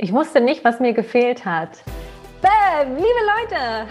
Ich 0.00 0.12
wusste 0.12 0.40
nicht, 0.40 0.64
was 0.64 0.78
mir 0.78 0.92
gefehlt 0.92 1.44
hat. 1.44 1.82
Bäm, 2.40 2.94
liebe 2.94 3.08
Leute! 3.08 3.88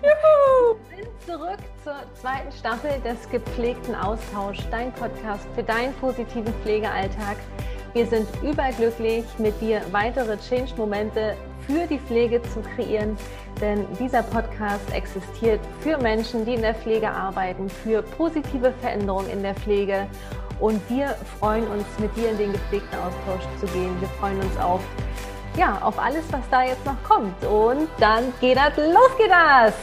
Juhu! 0.00 0.78
Wir 0.88 1.04
sind 1.04 1.22
zurück 1.26 1.58
zur 1.82 1.96
zweiten 2.14 2.52
Staffel 2.52 2.92
des 3.04 3.28
gepflegten 3.28 3.96
Austausch, 3.96 4.58
dein 4.70 4.92
Podcast 4.92 5.48
für 5.56 5.64
deinen 5.64 5.92
positiven 5.94 6.54
Pflegealltag. 6.62 7.38
Wir 7.92 8.06
sind 8.06 8.28
überglücklich, 8.44 9.24
mit 9.38 9.60
dir 9.60 9.82
weitere 9.90 10.36
Change-Momente 10.38 11.34
für 11.66 11.88
die 11.88 11.98
Pflege 11.98 12.40
zu 12.42 12.60
kreieren, 12.60 13.16
denn 13.60 13.84
dieser 13.98 14.22
Podcast 14.22 14.94
existiert 14.94 15.58
für 15.80 15.98
Menschen, 15.98 16.44
die 16.44 16.54
in 16.54 16.62
der 16.62 16.76
Pflege 16.76 17.10
arbeiten, 17.10 17.68
für 17.68 18.02
positive 18.02 18.72
Veränderungen 18.80 19.28
in 19.28 19.42
der 19.42 19.56
Pflege. 19.56 20.06
Und 20.60 20.80
wir 20.88 21.08
freuen 21.40 21.66
uns, 21.66 21.84
mit 21.98 22.16
dir 22.16 22.30
in 22.30 22.38
den 22.38 22.52
gepflegten 22.52 22.96
Austausch 23.00 23.44
zu 23.58 23.66
gehen. 23.72 24.00
Wir 24.00 24.08
freuen 24.20 24.40
uns 24.40 24.56
auf 24.58 24.82
ja, 25.56 25.78
auf 25.82 25.98
alles, 25.98 26.24
was 26.30 26.42
da 26.50 26.62
jetzt 26.62 26.84
noch 26.84 27.02
kommt. 27.02 27.44
Und 27.44 27.88
dann 27.98 28.32
geht 28.40 28.56
das, 28.56 28.76
los 28.76 29.16
geht 29.16 29.30
das! 29.30 29.74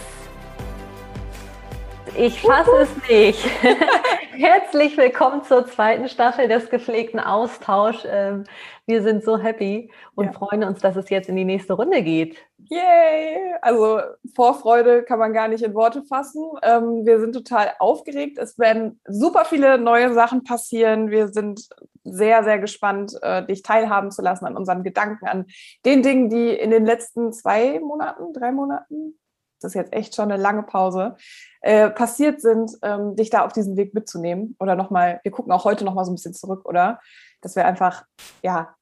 Ich 2.15 2.41
fasse 2.41 2.71
es 2.81 3.09
nicht. 3.09 3.45
Herzlich 4.38 4.98
willkommen 4.98 5.44
zur 5.44 5.66
zweiten 5.66 6.09
Staffel 6.09 6.49
des 6.49 6.70
gepflegten 6.70 7.21
Austausch. 7.21 8.03
Ähm, 8.05 8.43
wir 8.85 9.02
sind 9.02 9.23
so 9.23 9.38
happy 9.38 9.89
und 10.13 10.26
ja. 10.26 10.31
freuen 10.34 10.66
uns, 10.66 10.81
dass 10.81 10.98
es 10.98 11.09
jetzt 11.09 11.30
in 11.30 11.38
die 11.38 11.45
nächste 11.45 11.71
Runde 11.71 12.03
geht. 12.03 12.35
Yay! 12.70 13.53
Also 13.62 14.02
Vorfreude 14.35 15.03
kann 15.03 15.20
man 15.20 15.31
gar 15.31 15.48
nicht 15.48 15.63
in 15.63 15.73
Worte 15.73 16.03
fassen. 16.03 16.43
Ähm, 16.63 17.05
wir 17.05 17.21
sind 17.21 17.31
total 17.31 17.76
aufgeregt. 17.79 18.38
Es 18.38 18.59
werden 18.59 18.99
super 19.07 19.45
viele 19.45 19.77
neue 19.77 20.13
Sachen 20.13 20.43
passieren. 20.43 21.12
Wir 21.12 21.29
sind 21.29 21.70
sehr, 22.04 22.43
sehr 22.43 22.59
gespannt, 22.59 23.13
äh, 23.21 23.45
dich 23.45 23.63
teilhaben 23.63 24.12
zu 24.12 24.21
lassen 24.21 24.45
an 24.45 24.57
unseren 24.57 24.84
Gedanken, 24.84 25.27
an 25.27 25.45
den 25.85 26.04
Dingen, 26.04 26.29
die 26.29 26.49
in 26.49 26.71
den 26.71 26.85
letzten 26.85 27.31
zwei 27.31 27.79
Monaten, 27.79 28.34
drei 28.34 28.52
Monaten, 28.52 29.18
das 29.66 29.71
ist 29.71 29.76
jetzt 29.76 29.94
echt 29.94 30.16
schon 30.16 30.32
eine 30.32 30.41
lange 30.41 30.63
Pause, 30.63 31.16
äh, 31.62 31.90
passiert 31.90 32.41
sind, 32.41 32.71
ähm, 32.84 33.16
dich 33.16 33.30
da 33.30 33.44
auf 33.46 33.52
diesen 33.52 33.76
Weg 33.76 33.94
mitzunehmen. 33.94 34.55
Oder 34.60 34.76
nochmal, 34.76 35.20
wir 35.24 35.32
gucken 35.32 35.52
auch 35.52 35.66
heute 35.66 35.84
nochmal 35.84 36.05
so 36.05 36.12
ein 36.12 36.16
bisschen 36.16 36.34
zurück, 36.34 36.66
oder? 36.66 36.99
Dass 37.41 37.55
wir 37.55 37.66
einfach, 37.66 38.05
ja, 38.43 38.76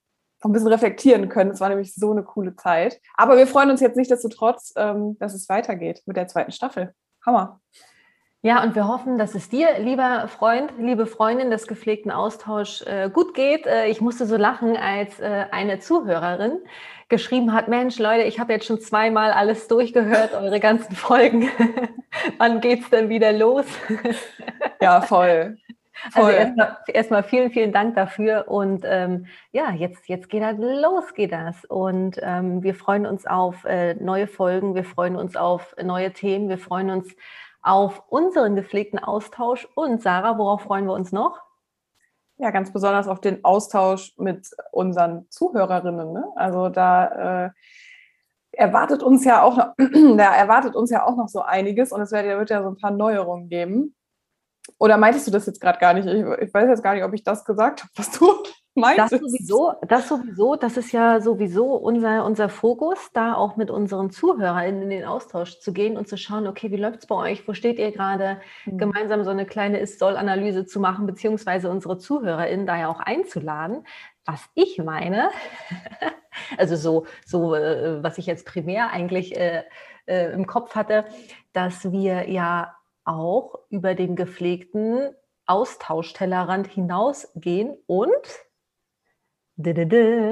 ein 0.44 0.52
bisschen 0.52 0.68
reflektieren 0.68 1.30
können. 1.30 1.52
Es 1.52 1.62
war 1.62 1.70
nämlich 1.70 1.96
so 1.96 2.12
eine 2.12 2.24
coole 2.24 2.56
Zeit. 2.58 3.00
Aber 3.16 3.38
wir 3.38 3.48
freuen 3.48 3.72
uns 3.72 3.80
jetzt 3.80 3.96
nicht 3.96 4.10
nichtsdestotrotz, 4.10 4.74
ähm, 4.76 5.18
dass 5.20 5.34
es 5.34 5.48
weitergeht 5.48 6.04
mit 6.06 6.18
der 6.18 6.28
zweiten 6.28 6.52
Staffel. 6.52 6.94
Hammer. 7.26 7.62
Ja, 8.46 8.62
und 8.62 8.76
wir 8.76 8.90
hoffen, 8.90 9.18
dass 9.18 9.36
es 9.36 9.48
dir, 9.48 9.80
lieber 9.80 10.28
Freund, 10.28 10.74
liebe 10.78 11.06
Freundin 11.06 11.50
des 11.50 11.66
gepflegten 11.66 12.12
Austauschs, 12.12 12.82
äh, 12.82 13.10
gut 13.10 13.34
geht. 13.34 13.66
Äh, 13.66 13.88
ich 13.88 14.02
musste 14.02 14.26
so 14.26 14.36
lachen, 14.36 14.76
als 14.76 15.18
äh, 15.22 15.46
eine 15.52 15.80
Zuhörerin 15.80 16.60
geschrieben 17.08 17.54
hat, 17.54 17.70
Mensch, 17.70 18.00
Leute, 18.00 18.24
ich 18.24 18.42
habe 18.42 18.52
jetzt 18.52 18.66
schon 18.66 18.82
zweimal 18.82 19.32
alles 19.32 19.70
durchgehört, 19.70 20.34
eure 20.34 20.60
ganzen 20.60 20.94
Folgen. 20.94 21.50
Wann 22.38 22.60
geht's 22.60 22.90
denn 22.90 23.08
wieder 23.08 23.32
los? 23.32 23.66
ja, 24.82 25.02
voll. 25.02 25.58
Also 26.06 26.20
voll. 26.22 26.36
Also 26.36 26.92
erstmal 26.92 27.20
erst 27.20 27.30
vielen, 27.30 27.52
vielen 27.52 27.72
Dank 27.72 27.96
dafür. 27.96 28.50
Und 28.50 28.84
ähm, 28.86 29.28
ja, 29.54 29.72
jetzt, 29.72 30.10
jetzt 30.10 30.28
geht 30.28 30.42
das 30.42 30.58
los, 30.58 31.14
geht 31.14 31.32
das. 31.32 31.64
Und 31.66 32.20
ähm, 32.22 32.62
wir 32.62 32.76
freuen 32.76 33.06
uns 33.06 33.26
auf 33.26 33.64
neue 34.00 34.28
Folgen, 34.28 34.76
wir 34.76 34.84
freuen 34.84 35.16
uns 35.16 35.38
auf 35.38 35.74
neue 35.82 36.12
Themen, 36.12 36.50
wir 36.50 36.58
freuen 36.58 36.90
uns 36.90 37.16
auf 37.64 38.04
unseren 38.10 38.56
gepflegten 38.56 39.00
Austausch. 39.00 39.68
Und 39.76 40.02
Sarah, 40.02 40.38
worauf 40.38 40.62
freuen 40.62 40.86
wir 40.86 40.94
uns 40.94 41.12
noch? 41.12 41.42
Ja, 42.38 42.52
ganz 42.52 42.74
besonders 42.74 43.08
auf 43.08 43.22
den 43.22 43.44
Austausch 43.44 44.14
mit 44.18 44.50
unseren 44.72 45.30
Zuhörerinnen. 45.30 46.12
Ne? 46.12 46.26
Also 46.36 46.70
da 46.70 47.46
äh, 47.46 47.50
erwartet 48.52 49.02
uns 49.02 49.24
ja 49.24 49.42
auch 49.42 49.56
noch, 49.56 49.74
da 50.18 50.36
erwartet 50.36 50.76
uns 50.76 50.90
ja 50.90 51.06
auch 51.06 51.16
noch 51.16 51.30
so 51.30 51.42
einiges 51.42 51.92
und 51.92 52.02
es 52.02 52.12
wird 52.12 52.26
ja, 52.26 52.38
wird 52.38 52.50
ja 52.50 52.62
so 52.62 52.70
ein 52.70 52.78
paar 52.78 52.92
Neuerungen 52.92 53.50
geben. 53.50 53.96
Oder 54.78 54.98
meintest 54.98 55.28
du 55.28 55.32
das 55.32 55.46
jetzt 55.46 55.62
gerade 55.62 55.80
gar 55.80 55.94
nicht? 55.94 56.08
Ich, 56.08 56.48
ich, 56.48 56.54
weiß 56.54 56.68
jetzt 56.68 56.84
gar 56.84 56.96
nicht, 56.96 57.04
ob 57.04 57.14
ich 57.14 57.24
das 57.24 57.46
gesagt 57.46 57.82
habe, 57.82 57.92
was 57.96 58.12
du 58.12 58.32
Meint 58.76 58.98
das 58.98 59.12
sowieso, 59.12 59.74
das 59.88 60.08
sowieso, 60.08 60.56
das 60.56 60.78
ist 60.78 60.92
ja 60.92 61.22
sowieso 61.22 61.76
unser, 61.76 62.26
unser 62.26 62.50
Fokus, 62.50 63.12
da 63.14 63.36
auch 63.36 63.56
mit 63.56 63.70
unseren 63.70 64.10
Zuhörern 64.10 64.82
in 64.82 64.90
den 64.90 65.06
Austausch 65.06 65.60
zu 65.60 65.74
gehen 65.74 65.96
und 65.96 66.08
zu 66.08 66.18
schauen, 66.18 66.48
okay, 66.48 66.72
wie 66.72 66.78
läuft 66.78 67.00
es 67.02 67.06
bei 67.06 67.16
euch, 67.16 67.48
wo 67.48 67.54
steht 67.54 67.78
ihr 67.78 67.92
gerade, 67.92 68.42
mhm. 68.66 68.80
gemeinsam 68.80 69.24
so 69.24 69.30
eine 69.30 69.46
kleine 69.46 69.78
Ist-Soll-Analyse 69.78 70.66
zu 70.66 70.80
machen, 70.80 71.06
beziehungsweise 71.06 71.70
unsere 71.70 72.00
ZuhörerInnen 72.00 72.66
da 72.66 72.78
ja 72.78 72.88
auch 72.88 73.00
einzuladen. 73.00 73.86
Was 74.26 74.44
ich 74.56 74.80
meine, 74.80 75.30
also 76.58 76.76
so, 76.76 77.06
so 77.26 77.54
äh, 77.54 78.02
was 78.02 78.18
ich 78.18 78.26
jetzt 78.26 78.48
primär 78.48 78.90
eigentlich 78.90 79.38
äh, 79.38 79.64
äh, 80.08 80.32
im 80.34 80.48
Kopf 80.48 80.74
hatte, 80.74 81.06
dass 81.52 81.92
wir 81.92 82.28
ja 82.28 82.76
auch 83.06 83.60
über 83.70 83.94
den 83.94 84.16
gepflegten 84.16 85.14
Austauschtellerrand 85.46 86.68
hinausgehen 86.68 87.78
und 87.86 88.10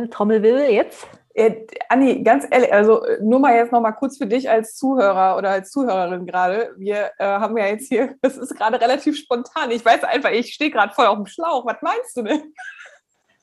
Trommelwirbel 0.10 0.70
jetzt. 0.70 1.08
Äh, 1.34 1.66
Anni, 1.88 2.24
ganz 2.24 2.46
ehrlich, 2.50 2.74
also 2.74 3.06
nur 3.22 3.40
mal 3.40 3.56
jetzt 3.56 3.72
noch 3.72 3.80
mal 3.80 3.94
kurz 3.94 4.18
für 4.18 4.28
dich 4.28 4.50
als 4.50 4.76
Zuhörer 4.76 5.38
oder 5.38 5.52
als 5.52 5.72
Zuhörerin 5.72 6.26
gerade. 6.26 6.74
Wir 6.78 7.12
äh, 7.18 7.26
haben 7.26 7.58
ja 7.58 7.68
jetzt 7.68 7.88
hier, 7.88 8.16
das 8.22 8.38
ist 8.38 8.56
gerade 8.56 8.82
relativ 8.82 9.18
spontan. 9.18 9.72
Ich 9.72 9.86
weiß 9.86 10.04
einfach, 10.04 10.32
ich 10.32 10.54
stehe 10.54 10.72
gerade 10.72 10.94
voll 10.94 11.06
auf 11.06 11.16
dem 11.16 11.28
Schlauch. 11.28 11.66
Was 11.66 11.82
meinst 11.82 12.18
du 12.18 12.24
denn? 12.24 12.54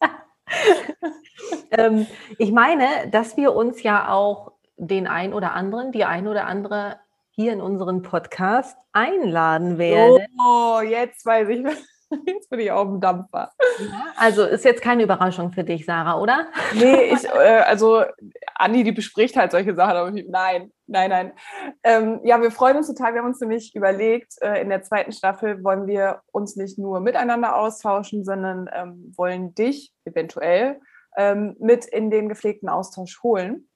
ähm, 1.71 2.07
ich 2.37 2.53
meine, 2.53 3.09
dass 3.11 3.37
wir 3.37 3.55
uns 3.55 3.83
ja 3.83 4.11
auch 4.13 4.53
den 4.77 5.07
ein 5.07 5.33
oder 5.33 5.53
anderen, 5.53 5.93
die 5.93 6.05
ein 6.05 6.29
oder 6.29 6.47
andere 6.47 7.01
hier 7.31 7.53
in 7.53 7.61
unseren 7.61 8.03
Podcast 8.03 8.77
einladen 8.93 9.79
werden. 9.79 10.27
Oh, 10.39 10.81
jetzt 10.81 11.25
weiß 11.25 11.49
ich. 11.49 11.65
Jetzt 12.27 12.49
bin 12.49 12.61
ich 12.61 12.71
auf 12.71 12.89
dem 12.89 13.01
Dampfer. 13.01 13.51
Also 14.17 14.45
ist 14.45 14.65
jetzt 14.65 14.83
keine 14.83 15.03
Überraschung 15.03 15.53
für 15.53 15.65
dich, 15.65 15.85
Sarah, 15.85 16.19
oder? 16.19 16.49
Nee, 16.75 17.03
ich, 17.13 17.25
äh, 17.25 17.63
also 17.67 18.05
Andi, 18.55 18.83
die 18.83 18.93
bespricht 18.93 19.37
halt 19.37 19.53
solche 19.53 19.75
Sachen, 19.75 19.97
aber 19.97 20.15
ich, 20.15 20.27
nein, 20.29 20.73
nein, 20.87 21.11
nein. 21.11 21.33
Ähm, 21.83 22.21
ja, 22.25 22.41
wir 22.41 22.51
freuen 22.51 22.79
uns 22.79 22.87
total. 22.87 23.13
Wir 23.13 23.21
haben 23.21 23.29
uns 23.29 23.41
nämlich 23.41 23.75
überlegt, 23.75 24.35
äh, 24.41 24.61
in 24.63 24.71
der 24.71 24.83
zweiten 24.83 25.13
Staffel 25.13 25.63
wollen 25.63 25.87
wir 25.87 26.23
uns 26.33 26.57
nicht 26.57 26.79
nur 26.79 27.01
miteinander 27.01 27.57
austauschen, 27.57 28.25
sondern 28.25 28.69
ähm, 28.73 29.13
wollen 29.17 29.55
dich 29.55 29.93
eventuell 30.05 30.81
ähm, 31.17 31.57
mit 31.59 31.85
in 31.85 32.11
den 32.11 32.29
gepflegten 32.29 32.69
Austausch 32.69 33.23
holen. 33.23 33.69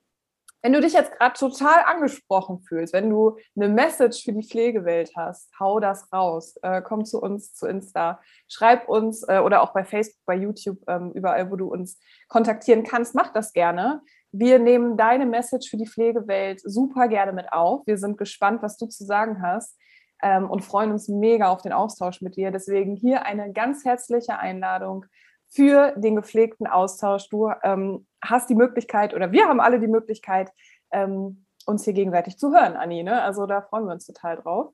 Wenn 0.62 0.72
du 0.72 0.80
dich 0.80 0.92
jetzt 0.92 1.12
gerade 1.18 1.34
total 1.36 1.84
angesprochen 1.86 2.60
fühlst, 2.60 2.92
wenn 2.92 3.10
du 3.10 3.36
eine 3.56 3.68
Message 3.68 4.24
für 4.24 4.32
die 4.32 4.46
Pflegewelt 4.46 5.10
hast, 5.16 5.50
hau 5.58 5.80
das 5.80 6.12
raus. 6.12 6.56
Äh, 6.62 6.82
komm 6.82 7.04
zu 7.04 7.20
uns 7.20 7.52
zu 7.52 7.66
Insta, 7.66 8.20
schreib 8.48 8.88
uns 8.88 9.26
äh, 9.28 9.40
oder 9.40 9.62
auch 9.62 9.72
bei 9.72 9.84
Facebook, 9.84 10.24
bei 10.24 10.36
YouTube, 10.36 10.78
ähm, 10.86 11.10
überall, 11.14 11.50
wo 11.50 11.56
du 11.56 11.66
uns 11.66 12.00
kontaktieren 12.28 12.84
kannst, 12.84 13.14
mach 13.16 13.32
das 13.32 13.52
gerne. 13.52 14.02
Wir 14.30 14.60
nehmen 14.60 14.96
deine 14.96 15.26
Message 15.26 15.68
für 15.68 15.76
die 15.76 15.88
Pflegewelt 15.88 16.60
super 16.64 17.08
gerne 17.08 17.32
mit 17.32 17.52
auf. 17.52 17.86
Wir 17.86 17.98
sind 17.98 18.16
gespannt, 18.16 18.62
was 18.62 18.78
du 18.78 18.86
zu 18.86 19.04
sagen 19.04 19.42
hast 19.42 19.76
ähm, 20.22 20.48
und 20.48 20.64
freuen 20.64 20.92
uns 20.92 21.08
mega 21.08 21.48
auf 21.48 21.62
den 21.62 21.72
Austausch 21.72 22.22
mit 22.22 22.36
dir. 22.36 22.52
Deswegen 22.52 22.94
hier 22.94 23.26
eine 23.26 23.52
ganz 23.52 23.84
herzliche 23.84 24.38
Einladung 24.38 25.06
für 25.52 25.92
den 25.96 26.16
gepflegten 26.16 26.66
Austausch. 26.66 27.28
Du 27.28 27.50
ähm, 27.62 28.06
hast 28.22 28.48
die 28.48 28.54
Möglichkeit 28.54 29.14
oder 29.14 29.32
wir 29.32 29.46
haben 29.46 29.60
alle 29.60 29.78
die 29.80 29.88
Möglichkeit, 29.88 30.50
ähm, 30.92 31.44
uns 31.66 31.84
hier 31.84 31.92
gegenseitig 31.92 32.38
zu 32.38 32.52
hören, 32.52 32.74
Anni. 32.74 33.02
Ne? 33.02 33.22
Also 33.22 33.46
da 33.46 33.60
freuen 33.60 33.84
wir 33.84 33.92
uns 33.92 34.06
total 34.06 34.36
drauf. 34.36 34.72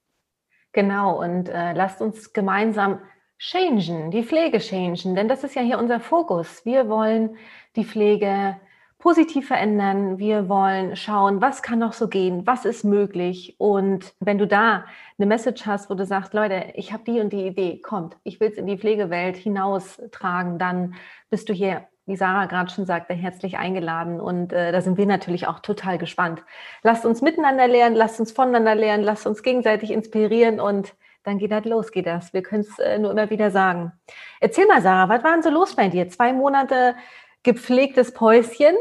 Genau, 0.73 1.21
und 1.21 1.49
äh, 1.49 1.73
lasst 1.73 2.01
uns 2.01 2.33
gemeinsam 2.33 3.01
changen, 3.39 4.11
die 4.11 4.23
Pflege 4.23 4.61
changen, 4.61 5.15
denn 5.15 5.29
das 5.29 5.45
ist 5.45 5.55
ja 5.55 5.63
hier 5.63 5.79
unser 5.79 6.01
Fokus. 6.01 6.65
Wir 6.65 6.89
wollen 6.89 7.37
die 7.77 7.85
Pflege 7.85 8.61
positiv 8.99 9.47
verändern. 9.47 10.19
Wir 10.19 10.49
wollen 10.49 10.97
schauen, 10.97 11.41
was 11.41 11.63
kann 11.63 11.79
noch 11.79 11.93
so 11.93 12.09
gehen, 12.09 12.47
was 12.47 12.65
ist 12.65 12.85
möglich. 12.85 13.55
Und 13.59 14.15
wenn 14.19 14.39
du 14.39 14.47
da 14.47 14.85
eine 15.19 15.27
Message 15.27 15.67
hast, 15.67 15.89
wo 15.89 15.95
du 15.95 16.05
sagst, 16.05 16.35
Leute, 16.35 16.73
ich 16.75 16.93
habe 16.93 17.05
die 17.05 17.21
und 17.21 17.33
die 17.33 17.47
Idee, 17.47 17.81
kommt, 17.81 18.17
ich 18.25 18.41
will 18.41 18.51
es 18.51 18.59
in 18.59 18.67
die 18.67 18.77
Pflegewelt 18.77 19.37
hinaustragen, 19.37 20.59
dann 20.59 20.95
bist 21.31 21.49
du 21.49 21.53
hier, 21.53 21.87
wie 22.07 22.17
Sarah 22.17 22.47
gerade 22.47 22.71
schon 22.71 22.87
sagte, 22.87 23.15
herzlich 23.15 23.57
eingeladen. 23.57 24.21
Und 24.21 24.53
äh, 24.53 24.73
da 24.73 24.81
sind 24.81 24.99
wir 24.99 25.07
natürlich 25.07 25.47
auch 25.47 25.61
total 25.61 25.99
gespannt. 25.99 26.43
Lasst 26.83 27.07
uns 27.07 27.23
miteinander 27.23 27.69
lernen, 27.69 27.95
lasst 27.95 28.19
uns 28.19 28.33
voneinander 28.33 28.75
lernen, 28.75 29.05
lasst 29.05 29.27
uns 29.27 29.43
gegenseitig 29.45 29.93
inspirieren 29.93 30.59
und 30.59 30.95
dann 31.23 31.39
geht 31.39 31.53
das 31.53 31.65
los, 31.67 31.93
geht 31.93 32.07
das. 32.07 32.33
Wir 32.33 32.43
können 32.43 32.63
es 32.63 32.79
äh, 32.79 32.99
nur 32.99 33.11
immer 33.13 33.31
wieder 33.31 33.51
sagen. 33.51 33.93
Erzähl 34.41 34.67
mal, 34.67 34.81
Sarah, 34.83 35.09
was 35.09 35.23
war 35.23 35.33
denn 35.33 35.43
so 35.43 35.51
los 35.51 35.77
bei 35.77 35.89
dir? 35.89 36.09
Zwei 36.09 36.33
Monate 36.33 36.95
gepflegtes 37.43 38.13
Päuschen. 38.13 38.77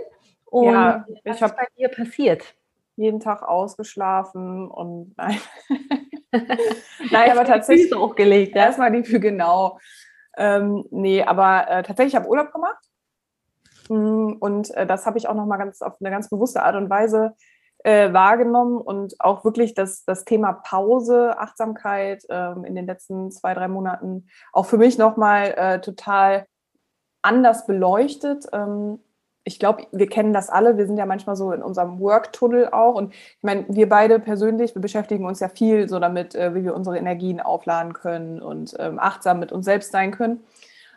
Und 0.45 0.74
ja, 0.74 1.06
was 1.25 1.42
ist 1.42 1.56
bei 1.56 1.68
dir 1.77 1.89
passiert? 1.89 2.44
Jeden 2.95 3.19
Tag 3.19 3.44
ausgeschlafen 3.44 4.69
und 4.69 5.13
nein. 5.18 5.39
nein, 7.12 7.31
aber 7.31 7.45
tatsächlich. 7.45 7.94
auch 7.95 8.15
gelegt, 8.15 8.56
ja? 8.56 8.65
Erstmal 8.65 8.92
die 8.92 9.04
für 9.04 9.19
genau. 9.19 9.80
Ähm, 10.38 10.86
nee, 10.92 11.24
aber 11.24 11.69
äh, 11.69 11.83
tatsächlich 11.83 12.15
habe 12.15 12.25
ich 12.25 12.31
Urlaub 12.31 12.51
gemacht. 12.51 12.83
Mm, 13.89 14.33
und 14.39 14.71
äh, 14.71 14.86
das 14.86 15.06
habe 15.06 15.18
ich 15.18 15.27
auch 15.27 15.36
nochmal 15.36 15.57
ganz 15.57 15.81
auf 15.81 15.95
eine 16.00 16.12
ganz 16.12 16.30
bewusste 16.30 16.63
Art 16.63 16.75
und 16.75 16.89
Weise 16.89 17.36
äh, 17.83 18.12
wahrgenommen 18.13 18.80
und 18.80 19.15
auch 19.19 19.44
wirklich 19.44 19.74
das, 19.74 20.03
das 20.06 20.25
Thema 20.25 20.53
Pause, 20.53 21.38
Achtsamkeit 21.38 22.24
ähm, 22.30 22.65
in 22.65 22.75
den 22.75 22.86
letzten 22.86 23.31
zwei, 23.31 23.53
drei 23.53 23.68
Monaten 23.68 24.27
auch 24.51 24.65
für 24.65 24.77
mich 24.77 24.98
nochmal 24.98 25.53
äh, 25.56 25.81
total 25.81 26.48
anders 27.27 27.65
beleuchtet. 27.65 28.47
Ähm, 28.53 29.00
ich 29.44 29.59
glaube, 29.59 29.88
wir 29.91 30.07
kennen 30.07 30.33
das 30.33 30.50
alle. 30.50 30.77
Wir 30.77 30.88
sind 30.88 30.97
ja 30.97 31.06
manchmal 31.06 31.35
so 31.35 31.51
in 31.51 31.62
unserem 31.62 32.00
Work-Tunnel 32.00 32.69
auch. 32.69 32.95
Und 32.95 33.13
ich 33.13 33.44
meine, 33.44 33.65
wir 33.69 33.88
beide 33.88 34.19
persönlich, 34.19 34.75
wir 34.75 34.81
beschäftigen 34.81 35.25
uns 35.25 35.39
ja 35.39 35.50
viel 35.50 35.88
so 35.88 36.00
damit, 36.00 36.35
äh, 36.35 36.53
wie 36.53 36.63
wir 36.63 36.75
unsere 36.75 36.97
Energien 36.97 37.39
aufladen 37.39 37.94
können 37.94 38.41
und 38.41 38.75
ähm, 38.79 39.00
achtsam 39.00 39.39
mit 39.39 39.51
uns 39.51 39.65
selbst 39.65 39.91
sein 39.91 40.12
können. 40.12 40.41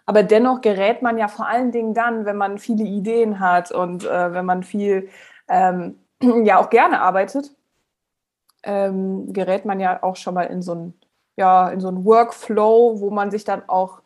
Aber 0.06 0.22
dennoch 0.22 0.60
gerät 0.60 1.02
man 1.02 1.18
ja 1.18 1.28
vor 1.28 1.46
allen 1.46 1.70
Dingen 1.70 1.94
dann, 1.94 2.24
wenn 2.24 2.36
man 2.36 2.58
viele 2.58 2.84
Ideen 2.84 3.38
hat 3.38 3.70
und 3.70 4.04
äh, 4.04 4.32
wenn 4.32 4.44
man 4.44 4.64
viel 4.64 5.08
ähm, 5.48 6.00
ja 6.44 6.58
auch 6.58 6.70
gerne 6.70 7.00
arbeitet, 7.00 7.52
ähm, 8.64 9.32
gerät 9.32 9.64
man 9.64 9.78
ja 9.80 10.02
auch 10.02 10.16
schon 10.16 10.34
mal 10.34 10.44
in 10.44 10.62
so 10.62 10.74
ein 10.74 10.94
ja, 11.36 11.70
in 11.70 11.80
so 11.80 11.88
einen 11.88 12.04
Workflow, 12.04 13.00
wo 13.00 13.10
man 13.10 13.30
sich 13.30 13.44
dann 13.44 13.62
auch 13.66 14.02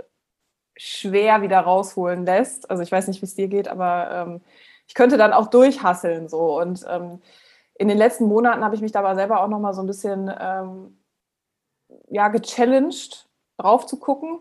schwer 0.77 1.43
wieder 1.43 1.61
rausholen 1.61 2.25
lässt. 2.25 2.71
Also 2.71 2.83
ich 2.83 2.93
weiß 2.93 3.09
nicht, 3.09 3.23
wie 3.23 3.27
es 3.27 3.35
dir 3.35 3.49
geht, 3.49 3.69
aber 3.69 4.11
ähm, 4.11 4.41
ich 4.87 4.95
könnte 4.95 5.17
dann 5.17 5.33
auch 5.33 5.49
durchhasseln 5.49 6.29
so. 6.29 6.61
Und 6.61 6.85
ähm, 6.89 7.21
in 7.75 7.89
den 7.89 7.99
letzten 7.99 8.27
Monaten 8.27 8.65
habe 8.65 8.75
ich 8.75 8.81
mich 8.81 8.93
dabei 8.93 9.15
selber 9.15 9.43
auch 9.43 9.49
noch 9.49 9.61
mal 9.61 9.75
so 9.75 9.83
ein 9.83 9.87
bisschen 9.87 10.33
ähm, 10.39 10.99
ja, 12.09 12.29
gechallenged, 12.29 13.29
drauf 13.57 13.87
zu 13.87 13.99
gucken, 13.99 14.41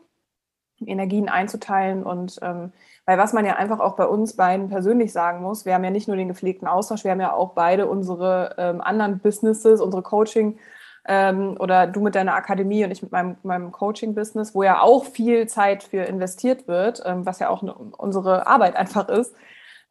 Energien 0.85 1.29
einzuteilen 1.29 2.03
und 2.03 2.39
ähm, 2.41 2.73
weil 3.05 3.17
was 3.17 3.31
man 3.31 3.45
ja 3.45 3.55
einfach 3.55 3.79
auch 3.79 3.95
bei 3.95 4.05
uns 4.05 4.35
beiden 4.35 4.69
persönlich 4.69 5.13
sagen 5.13 5.41
muss, 5.41 5.65
wir 5.65 5.73
haben 5.73 5.83
ja 5.83 5.91
nicht 5.91 6.07
nur 6.07 6.17
den 6.17 6.27
gepflegten 6.27 6.67
Austausch, 6.67 7.03
wir 7.03 7.11
haben 7.11 7.21
ja 7.21 7.33
auch 7.33 7.53
beide 7.53 7.87
unsere 7.87 8.55
ähm, 8.57 8.81
anderen 8.81 9.19
Businesses, 9.19 9.79
unsere 9.79 10.03
Coaching- 10.03 10.57
ähm, 11.05 11.57
oder 11.59 11.87
du 11.87 12.01
mit 12.01 12.15
deiner 12.15 12.35
Akademie 12.35 12.83
und 12.83 12.91
ich 12.91 13.01
mit 13.01 13.11
meinem, 13.11 13.37
meinem 13.43 13.71
Coaching-Business, 13.71 14.55
wo 14.55 14.63
ja 14.63 14.81
auch 14.81 15.05
viel 15.05 15.47
Zeit 15.47 15.83
für 15.83 16.03
investiert 16.03 16.67
wird, 16.67 17.01
ähm, 17.05 17.25
was 17.25 17.39
ja 17.39 17.49
auch 17.49 17.61
eine, 17.61 17.73
unsere 17.73 18.47
Arbeit 18.47 18.75
einfach 18.75 19.09
ist. 19.09 19.35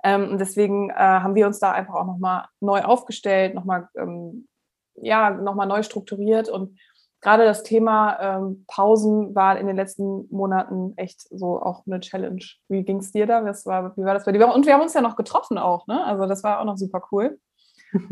Ähm, 0.05 0.38
deswegen 0.38 0.91
äh, 0.91 0.94
haben 0.94 1.35
wir 1.35 1.47
uns 1.47 1.59
da 1.59 1.73
einfach 1.73 1.94
auch 1.94 2.06
nochmal 2.06 2.47
neu 2.61 2.82
aufgestellt, 2.82 3.55
nochmal 3.55 3.88
ähm, 3.97 4.49
ja, 4.94 5.31
noch 5.31 5.55
neu 5.55 5.82
strukturiert 5.82 6.49
und 6.49 6.79
gerade 7.23 7.44
das 7.44 7.62
Thema 7.62 8.19
ähm, 8.20 8.64
Pausen 8.67 9.35
war 9.35 9.59
in 9.59 9.67
den 9.67 9.76
letzten 9.76 10.26
Monaten 10.31 10.93
echt 10.97 11.23
so 11.31 11.62
auch 11.62 11.87
eine 11.87 12.00
Challenge. 12.00 12.43
Wie 12.69 12.82
ging 12.82 12.99
es 12.99 13.12
dir 13.12 13.26
da? 13.26 13.44
Was 13.44 13.64
war, 13.64 13.97
wie 13.97 14.05
war 14.05 14.14
das 14.14 14.25
bei 14.25 14.32
dir? 14.32 14.53
Und 14.53 14.67
wir 14.67 14.75
haben 14.75 14.82
uns 14.82 14.93
ja 14.93 15.00
noch 15.00 15.17
getroffen 15.17 15.56
auch, 15.56 15.87
ne? 15.87 16.05
Also 16.05 16.26
das 16.26 16.43
war 16.43 16.61
auch 16.61 16.64
noch 16.64 16.76
super 16.76 17.00
cool, 17.12 17.38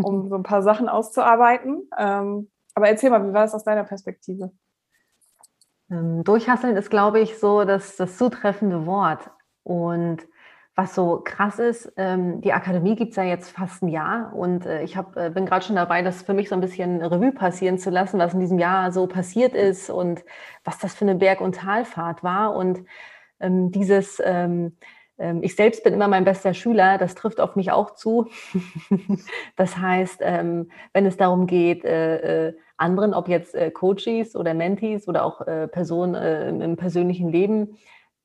um 0.02 0.29
so 0.29 0.37
ein 0.37 0.44
paar 0.44 0.62
Sachen 0.62 0.88
auszuarbeiten. 0.88 1.91
Ähm, 1.99 2.50
aber 2.80 2.88
erzähl 2.88 3.10
mal, 3.10 3.26
wie 3.28 3.32
war 3.32 3.42
das 3.42 3.54
aus 3.54 3.64
deiner 3.64 3.84
Perspektive? 3.84 4.50
Ähm, 5.90 6.24
durchhasseln 6.24 6.76
ist, 6.76 6.90
glaube 6.90 7.20
ich, 7.20 7.38
so 7.38 7.64
das, 7.64 7.96
das 7.96 8.16
zutreffende 8.16 8.86
Wort. 8.86 9.30
Und 9.62 10.26
was 10.74 10.94
so 10.94 11.20
krass 11.22 11.58
ist, 11.58 11.92
ähm, 11.96 12.40
die 12.40 12.54
Akademie 12.54 12.96
gibt 12.96 13.10
es 13.10 13.16
ja 13.16 13.24
jetzt 13.24 13.50
fast 13.50 13.82
ein 13.82 13.88
Jahr 13.88 14.32
und 14.34 14.64
äh, 14.64 14.82
ich 14.82 14.96
hab, 14.96 15.16
äh, 15.16 15.28
bin 15.28 15.44
gerade 15.44 15.64
schon 15.64 15.76
dabei, 15.76 16.00
das 16.00 16.22
für 16.22 16.32
mich 16.32 16.48
so 16.48 16.54
ein 16.54 16.60
bisschen 16.62 17.02
Revue 17.02 17.32
passieren 17.32 17.76
zu 17.76 17.90
lassen, 17.90 18.18
was 18.18 18.32
in 18.32 18.40
diesem 18.40 18.58
Jahr 18.58 18.90
so 18.90 19.06
passiert 19.06 19.54
ist 19.54 19.90
und 19.90 20.24
was 20.64 20.78
das 20.78 20.94
für 20.94 21.04
eine 21.04 21.16
Berg- 21.16 21.42
und 21.42 21.56
Talfahrt 21.56 22.22
war. 22.22 22.54
Und 22.54 22.86
ähm, 23.40 23.70
dieses, 23.72 24.22
ich 25.43 25.55
selbst 25.55 25.84
bin 25.84 25.93
immer 25.93 26.08
mein 26.08 26.25
bester 26.25 26.55
Schüler, 26.55 26.96
das 26.99 27.14
trifft 27.14 27.40
auf 27.40 27.56
mich 27.56 27.70
auch 27.72 27.94
zu. 27.94 28.28
das 29.56 29.76
heißt, 29.76 30.20
ähm, 30.22 30.70
wenn 30.93 31.05
es 31.05 31.17
darum 31.17 31.46
geht, 31.46 31.84
äh, 31.84 32.49
äh, 32.49 32.55
anderen, 32.76 33.12
ob 33.12 33.28
jetzt 33.28 33.55
äh, 33.55 33.70
Coaches 33.70 34.34
oder 34.34 34.55
Mentees 34.55 35.06
oder 35.06 35.25
auch 35.25 35.44
Personen 35.70 36.61
im 36.62 36.76
persönlichen 36.76 37.28
Leben, 37.28 37.76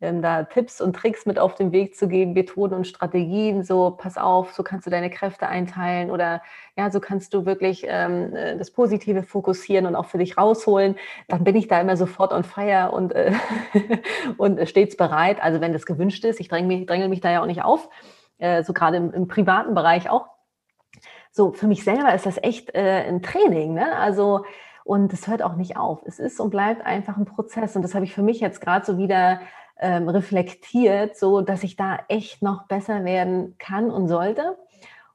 ähm, 0.06 0.22
da 0.22 0.44
Tipps 0.44 0.80
und 0.80 0.96
Tricks 0.96 1.26
mit 1.26 1.40
auf 1.40 1.56
den 1.56 1.72
Weg 1.72 1.96
zu 1.96 2.08
geben, 2.08 2.34
Methoden 2.34 2.76
und 2.76 2.88
Strategien, 2.88 3.64
so 3.64 3.92
pass 3.92 4.18
auf, 4.18 4.54
so 4.54 4.64
kannst 4.64 4.86
du 4.86 4.92
deine 4.92 5.10
Kräfte 5.10 5.48
einteilen 5.48 6.12
oder 6.12 6.42
ja, 6.78 6.92
so 6.92 7.00
kannst 7.00 7.34
du 7.34 7.46
wirklich 7.46 7.86
ähm, 7.88 8.36
äh, 8.36 8.58
das 8.58 8.72
Positive 8.72 9.24
fokussieren 9.24 9.86
und 9.86 9.96
auch 9.96 10.06
für 10.06 10.18
dich 10.18 10.38
rausholen, 10.38 10.96
dann 11.28 11.44
bin 11.44 11.56
ich 11.56 11.68
da 11.68 11.82
immer 11.82 11.98
sofort 11.98 12.32
on 12.32 12.44
fire 12.44 12.92
und, 12.92 13.14
äh, 13.14 13.34
und 14.38 14.68
stets 14.70 14.96
bereit. 14.96 15.42
Also 15.42 15.62
wenn 15.62 15.74
das 15.74 15.86
gewünscht 15.86 16.24
ist, 16.26 16.40
ich 16.40 16.48
dränge 16.48 16.68
mich, 16.68 16.86
dränge 16.86 17.10
mich 17.10 17.22
da 17.22 17.32
ja 17.32 17.42
auch 17.42 17.48
nicht 17.48 17.64
auf, 17.64 17.90
äh, 18.38 18.64
so 18.64 18.74
gerade 18.74 18.98
im, 18.98 19.12
im, 19.14 19.28
privaten 19.28 19.74
Bereich 19.74 20.10
auch. 20.10 20.28
So, 21.32 21.52
für 21.52 21.68
mich 21.68 21.84
selber 21.84 22.14
ist 22.14 22.26
das 22.26 22.38
echt 22.42 22.74
äh, 22.76 23.04
ein 23.08 23.22
Training, 23.22 23.74
ne? 23.74 23.98
Also 23.98 24.44
und 24.86 25.12
es 25.14 25.28
hört 25.28 25.42
auch 25.42 25.56
nicht 25.56 25.78
auf. 25.78 26.04
Es 26.06 26.20
ist 26.20 26.40
und 26.40 26.52
bleibt 26.52 26.86
einfach 26.86 27.18
ein 27.18 27.26
Prozess. 27.26 27.76
Und 27.76 27.82
das 27.82 27.96
habe 27.96 28.06
ich 28.06 28.14
für 28.14 28.22
mich 28.22 28.40
jetzt 28.40 28.62
gerade 28.62 28.86
so 28.86 29.00
wieder 29.00 29.42
ähm, 29.80 30.10
reflektiert, 30.10 31.18
so 31.18 31.42
dass 31.42 31.64
ich 31.64 31.76
da 31.76 32.00
echt 32.08 32.42
noch 32.42 32.68
besser 32.68 33.04
werden 33.06 33.56
kann 33.58 33.92
und 33.92 34.08
sollte. 34.08 34.58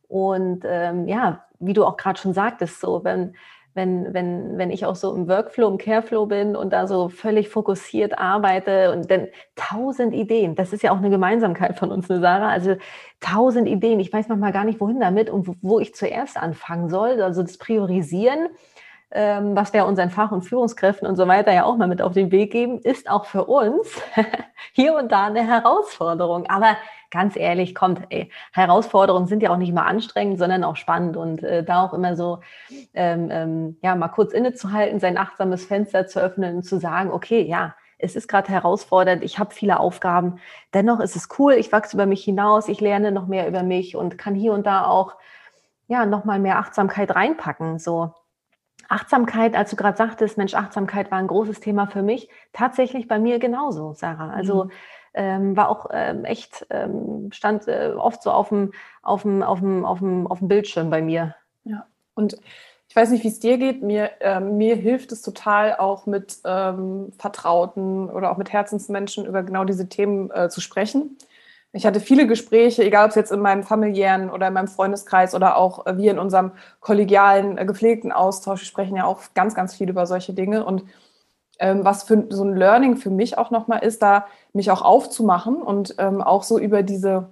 Und 0.09 0.65
ähm, 0.67 1.09
ja, 1.09 1.45
wie 1.61 1.73
du 1.73 1.85
auch 1.85 1.97
gerade 1.97 2.19
schon 2.19 2.35
sagtest, 2.35 2.81
so 2.81 3.05
wenn, 3.05 3.35
wenn, 3.75 4.13
wenn, 4.13 4.59
wenn 4.59 4.71
ich 4.71 4.85
auch 4.85 4.97
so 4.97 5.15
im 5.15 5.29
Workflow, 5.29 5.69
im 5.69 5.79
Careflow 5.79 6.27
bin 6.27 6.57
und 6.57 6.73
da 6.73 6.87
so 6.87 7.09
völlig 7.09 7.49
fokussiert 7.49 8.19
arbeite 8.19 8.93
und 8.93 9.11
dann 9.11 9.29
tausend 9.55 10.13
Ideen, 10.13 10.57
das 10.57 10.73
ist 10.73 10.83
ja 10.83 10.91
auch 10.91 10.99
eine 10.99 11.11
Gemeinsamkeit 11.11 11.79
von 11.79 11.93
uns, 11.93 12.09
ne 12.09 12.21
Sarah, 12.21 12.49
also 12.49 12.77
tausend 13.21 13.69
Ideen, 13.69 14.01
ich 14.01 14.13
weiß 14.13 14.29
manchmal 14.29 14.53
gar 14.53 14.65
nicht, 14.65 14.81
wohin 14.81 14.99
damit 14.99 15.31
und 15.31 15.47
wo, 15.47 15.55
wo 15.63 15.81
ich 15.81 15.95
zuerst 15.95 16.37
anfangen 16.37 16.89
soll, 16.89 17.23
also 17.23 17.43
das 17.43 17.59
Priorisieren 17.59 18.49
ähm, 19.11 19.57
was 19.57 19.73
wir 19.73 19.87
unseren 19.87 20.11
Fach- 20.11 20.33
und 20.33 20.43
Führungskräften 20.43 21.07
und 21.09 21.17
so 21.17 21.27
weiter 21.27 21.53
ja 21.53 21.65
auch 21.65 21.77
mal 21.77 21.89
mit 21.89 22.03
auf 22.03 22.13
den 22.13 22.31
Weg 22.31 22.53
geben, 22.53 22.79
ist 22.79 23.11
auch 23.11 23.25
für 23.25 23.45
uns 23.45 24.01
hier 24.73 24.95
und 24.95 25.11
da 25.11 25.27
eine 25.27 25.47
Herausforderung. 25.47 26.47
Aber 26.49 26.77
ganz 27.11 27.37
ehrlich, 27.37 27.75
kommt, 27.75 28.03
ey, 28.11 28.31
Herausforderungen 28.53 29.27
sind 29.27 29.43
ja 29.43 29.51
auch 29.51 29.57
nicht 29.57 29.75
mal 29.75 29.87
anstrengend, 29.87 30.39
sondern 30.39 30.65
auch 30.65 30.77
spannend. 30.77 31.17
Und 31.17 31.43
äh, 31.43 31.65
da 31.65 31.85
auch 31.85 31.93
immer 31.93 32.17
so, 32.17 32.41
ähm, 32.95 33.29
ähm, 33.31 33.77
ja, 33.83 33.97
mal 33.97 34.09
kurz 34.09 34.33
innezuhalten, 34.33 35.01
sein 35.01 35.19
achtsames 35.19 35.65
Fenster 35.65 36.07
zu 36.07 36.21
öffnen 36.21 36.57
und 36.57 36.63
zu 36.63 36.79
sagen, 36.79 37.11
okay, 37.11 37.43
ja, 37.43 37.75
es 37.99 38.17
ist 38.17 38.29
gerade 38.29 38.49
herausfordernd, 38.49 39.23
ich 39.23 39.39
habe 39.39 39.55
viele 39.55 39.79
Aufgaben, 39.79 40.41
dennoch 40.73 41.01
ist 41.01 41.17
es 41.17 41.29
cool, 41.39 41.53
ich 41.55 41.71
wachse 41.71 41.97
über 41.97 42.07
mich 42.07 42.25
hinaus, 42.25 42.69
ich 42.69 42.81
lerne 42.81 43.13
noch 43.13 43.27
mehr 43.27 43.47
über 43.47 43.63
mich 43.63 43.95
und 43.95 44.17
kann 44.17 44.35
hier 44.35 44.53
und 44.53 44.67
da 44.67 44.87
auch 44.87 45.17
ja 45.87 46.07
noch 46.07 46.25
mal 46.25 46.39
mehr 46.39 46.59
Achtsamkeit 46.59 47.15
reinpacken, 47.15 47.79
so 47.79 48.15
Achtsamkeit, 48.91 49.55
als 49.55 49.71
du 49.71 49.77
gerade 49.77 49.97
sagtest, 49.97 50.37
Mensch, 50.37 50.55
Achtsamkeit 50.55 51.11
war 51.11 51.19
ein 51.19 51.29
großes 51.29 51.61
Thema 51.61 51.87
für 51.87 52.03
mich. 52.03 52.29
Tatsächlich 52.53 53.07
bei 53.07 53.19
mir 53.19 53.39
genauso, 53.39 53.95
Sarah. 53.95 54.31
Also 54.31 54.65
mhm. 54.65 54.71
ähm, 55.15 55.57
war 55.57 55.69
auch 55.69 55.87
ähm, 55.93 56.25
echt, 56.25 56.67
ähm, 56.71 57.31
stand 57.33 57.69
äh, 57.69 57.93
oft 57.97 58.23
so 58.23 58.33
auf 58.33 58.49
dem, 58.49 58.73
auf, 59.03 59.23
dem, 59.23 59.43
auf, 59.43 59.61
dem, 59.61 59.85
auf, 59.85 60.01
dem, 60.01 60.27
auf 60.27 60.41
dem 60.41 60.49
Bildschirm 60.49 60.91
bei 60.91 61.03
mir. 61.03 61.37
Ja, 61.65 61.87
und 62.15 62.37
ich 62.89 62.97
weiß 62.97 63.11
nicht, 63.11 63.23
wie 63.23 63.29
es 63.29 63.39
dir 63.39 63.57
geht. 63.57 63.83
Mir, 63.83 64.11
äh, 64.21 64.41
mir 64.41 64.75
hilft 64.75 65.13
es 65.13 65.23
total 65.23 65.77
auch 65.77 66.07
mit 66.07 66.39
ähm, 66.45 67.13
Vertrauten 67.17 68.11
oder 68.11 68.33
auch 68.33 68.37
mit 68.37 68.53
Herzensmenschen 68.53 69.25
über 69.25 69.45
genau 69.45 69.65
diese 69.65 69.89
Themen 69.89 70.33
äh, 70.33 70.49
zu 70.49 70.61
sprechen. 70.61 71.17
Ich 71.73 71.87
hatte 71.87 72.01
viele 72.01 72.27
Gespräche, 72.27 72.83
egal 72.83 73.05
ob 73.05 73.11
es 73.11 73.15
jetzt 73.15 73.31
in 73.31 73.41
meinem 73.41 73.63
familiären 73.63 74.29
oder 74.31 74.49
in 74.49 74.55
meinem 74.55 74.67
Freundeskreis 74.69 75.35
oder 75.35 75.57
auch 75.57 75.87
äh, 75.87 75.97
wir 75.97 76.11
in 76.11 76.19
unserem 76.19 76.53
kollegialen, 76.81 77.59
äh, 77.59 77.65
gepflegten 77.65 78.11
Austausch, 78.11 78.63
wir 78.63 78.67
sprechen 78.67 78.97
ja 78.97 79.05
auch 79.05 79.21
ganz, 79.35 79.55
ganz 79.55 79.75
viel 79.75 79.89
über 79.89 80.07
solche 80.07 80.33
Dinge. 80.33 80.65
Und 80.65 80.85
ähm, 81.61 81.85
was 81.85 82.03
für 82.03 82.27
so 82.31 82.43
ein 82.45 82.57
Learning 82.57 82.97
für 82.97 83.11
mich 83.11 83.39
auch 83.39 83.51
nochmal 83.51 83.85
ist, 83.85 84.03
da 84.03 84.27
mich 84.53 84.71
auch 84.71 84.83
aufzumachen 84.83 85.63
und 85.63 85.95
ähm, 85.99 86.23
auch 86.23 86.43
so 86.43 86.59
über 86.59 86.83
diese 86.83 87.29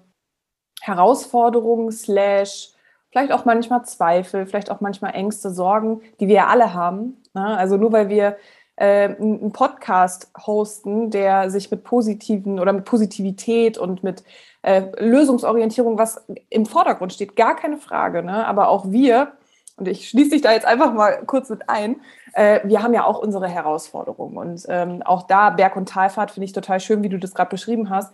Herausforderungen, 0.80 1.90
slash, 1.90 2.70
vielleicht 3.10 3.32
auch 3.32 3.44
manchmal 3.44 3.84
Zweifel, 3.84 4.46
vielleicht 4.46 4.70
auch 4.70 4.80
manchmal 4.80 5.14
Ängste, 5.14 5.50
Sorgen, 5.50 6.02
die 6.20 6.28
wir 6.28 6.36
ja 6.36 6.46
alle 6.46 6.74
haben. 6.74 7.16
Ne? 7.34 7.56
Also 7.56 7.76
nur 7.76 7.90
weil 7.90 8.08
wir 8.08 8.36
äh, 8.78 9.14
einen 9.18 9.52
Podcast 9.52 10.30
hosten, 10.46 11.10
der 11.10 11.50
sich 11.50 11.70
mit 11.70 11.82
positiven 11.82 12.60
oder 12.60 12.72
mit 12.72 12.84
Positivität 12.84 13.76
und 13.76 14.04
mit 14.04 14.22
äh, 14.62 14.84
Lösungsorientierung, 14.98 15.98
was 15.98 16.24
im 16.48 16.64
Vordergrund 16.64 17.12
steht, 17.12 17.34
gar 17.34 17.56
keine 17.56 17.78
Frage. 17.78 18.22
Ne? 18.22 18.46
Aber 18.46 18.68
auch 18.68 18.90
wir, 18.90 19.32
und 19.76 19.88
ich 19.88 20.08
schließe 20.08 20.30
dich 20.30 20.42
da 20.42 20.52
jetzt 20.52 20.66
einfach 20.66 20.92
mal 20.92 21.22
kurz 21.26 21.50
mit 21.50 21.68
ein, 21.68 22.00
äh, 22.34 22.60
wir 22.64 22.82
haben 22.82 22.94
ja 22.94 23.04
auch 23.04 23.18
unsere 23.18 23.48
Herausforderungen. 23.48 24.36
Und 24.36 24.64
ähm, 24.68 25.02
auch 25.04 25.24
da 25.24 25.50
Berg- 25.50 25.76
und 25.76 25.88
Talfahrt 25.88 26.30
finde 26.30 26.44
ich 26.44 26.52
total 26.52 26.78
schön, 26.78 27.02
wie 27.02 27.08
du 27.08 27.18
das 27.18 27.34
gerade 27.34 27.50
beschrieben 27.50 27.90
hast. 27.90 28.12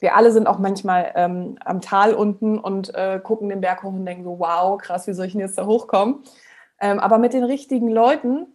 Wir 0.00 0.16
alle 0.16 0.32
sind 0.32 0.46
auch 0.46 0.58
manchmal 0.58 1.12
ähm, 1.14 1.56
am 1.64 1.80
Tal 1.80 2.12
unten 2.12 2.58
und 2.58 2.94
äh, 2.94 3.18
gucken 3.22 3.48
den 3.48 3.60
Berg 3.60 3.82
hoch 3.82 3.92
und 3.92 4.04
denken 4.04 4.24
so, 4.24 4.38
wow, 4.38 4.76
krass, 4.76 5.06
wie 5.06 5.14
soll 5.14 5.26
ich 5.26 5.32
denn 5.32 5.40
jetzt 5.40 5.56
da 5.56 5.64
hochkommen? 5.64 6.24
Ähm, 6.80 6.98
aber 6.98 7.18
mit 7.18 7.32
den 7.32 7.44
richtigen 7.44 7.88
Leuten 7.88 8.48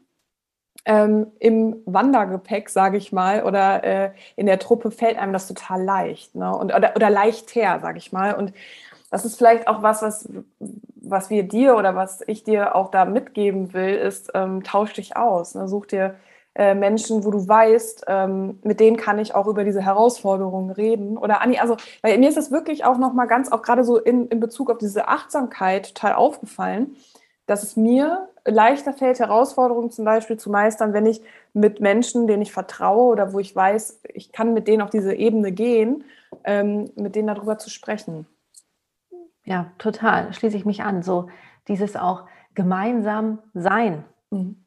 ähm, 0.87 1.27
im 1.39 1.83
Wandergepäck, 1.85 2.69
sage 2.69 2.97
ich 2.97 3.11
mal, 3.11 3.43
oder 3.43 3.83
äh, 3.83 4.11
in 4.37 4.45
der 4.45 4.57
Truppe 4.57 4.89
fällt 4.89 5.19
einem 5.19 5.33
das 5.33 5.47
total 5.47 5.83
leicht. 5.83 6.33
Ne? 6.33 6.55
Und, 6.55 6.73
oder, 6.73 6.93
oder 6.95 7.09
leicht 7.09 7.53
her, 7.55 7.79
sage 7.81 7.97
ich 7.97 8.13
mal. 8.13 8.33
Und 8.33 8.53
das 9.11 9.25
ist 9.25 9.37
vielleicht 9.37 9.67
auch 9.67 9.83
was, 9.83 10.01
was, 10.01 10.29
was 10.95 11.29
wir 11.29 11.43
dir 11.43 11.75
oder 11.75 11.95
was 11.95 12.23
ich 12.25 12.45
dir 12.45 12.73
auch 12.73 12.89
da 12.89 13.03
mitgeben 13.03 13.73
will, 13.73 13.95
ist, 13.95 14.31
ähm, 14.33 14.63
tausch 14.63 14.93
dich 14.93 15.17
aus. 15.17 15.55
Ne? 15.55 15.67
Such 15.67 15.87
dir 15.87 16.15
äh, 16.55 16.73
Menschen, 16.73 17.25
wo 17.25 17.31
du 17.31 17.45
weißt, 17.45 18.05
ähm, 18.07 18.59
mit 18.63 18.79
denen 18.79 18.95
kann 18.95 19.19
ich 19.19 19.35
auch 19.35 19.47
über 19.47 19.65
diese 19.65 19.81
Herausforderungen 19.81 20.71
reden. 20.71 21.17
Oder 21.17 21.41
Anni, 21.41 21.59
also, 21.59 21.75
weil 22.01 22.17
mir 22.17 22.29
ist 22.29 22.37
das 22.37 22.49
wirklich 22.49 22.85
auch 22.85 22.97
nochmal 22.97 23.27
ganz, 23.27 23.51
auch 23.51 23.61
gerade 23.61 23.83
so 23.83 23.97
in, 23.97 24.27
in 24.29 24.39
Bezug 24.39 24.71
auf 24.71 24.77
diese 24.77 25.09
Achtsamkeit 25.09 25.93
total 25.93 26.13
aufgefallen, 26.13 26.95
dass 27.45 27.63
es 27.63 27.75
mir 27.75 28.29
leichter 28.47 28.93
fällt, 28.93 29.19
Herausforderungen 29.19 29.91
zum 29.91 30.05
Beispiel 30.05 30.37
zu 30.37 30.49
meistern, 30.49 30.93
wenn 30.93 31.05
ich 31.05 31.21
mit 31.53 31.79
Menschen, 31.81 32.27
denen 32.27 32.41
ich 32.41 32.51
vertraue 32.51 33.11
oder 33.11 33.33
wo 33.33 33.39
ich 33.39 33.55
weiß, 33.55 34.01
ich 34.13 34.31
kann 34.31 34.53
mit 34.53 34.67
denen 34.67 34.81
auf 34.81 34.89
diese 34.89 35.13
Ebene 35.13 35.51
gehen, 35.51 36.03
ähm, 36.43 36.91
mit 36.95 37.15
denen 37.15 37.27
darüber 37.27 37.57
zu 37.57 37.69
sprechen. 37.69 38.27
Ja, 39.43 39.71
total. 39.77 40.33
Schließe 40.33 40.57
ich 40.57 40.65
mich 40.65 40.83
an. 40.83 41.03
So 41.03 41.29
dieses 41.67 41.95
auch 41.95 42.25
gemeinsam 42.53 43.39
sein. 43.53 44.03
Mhm. 44.29 44.63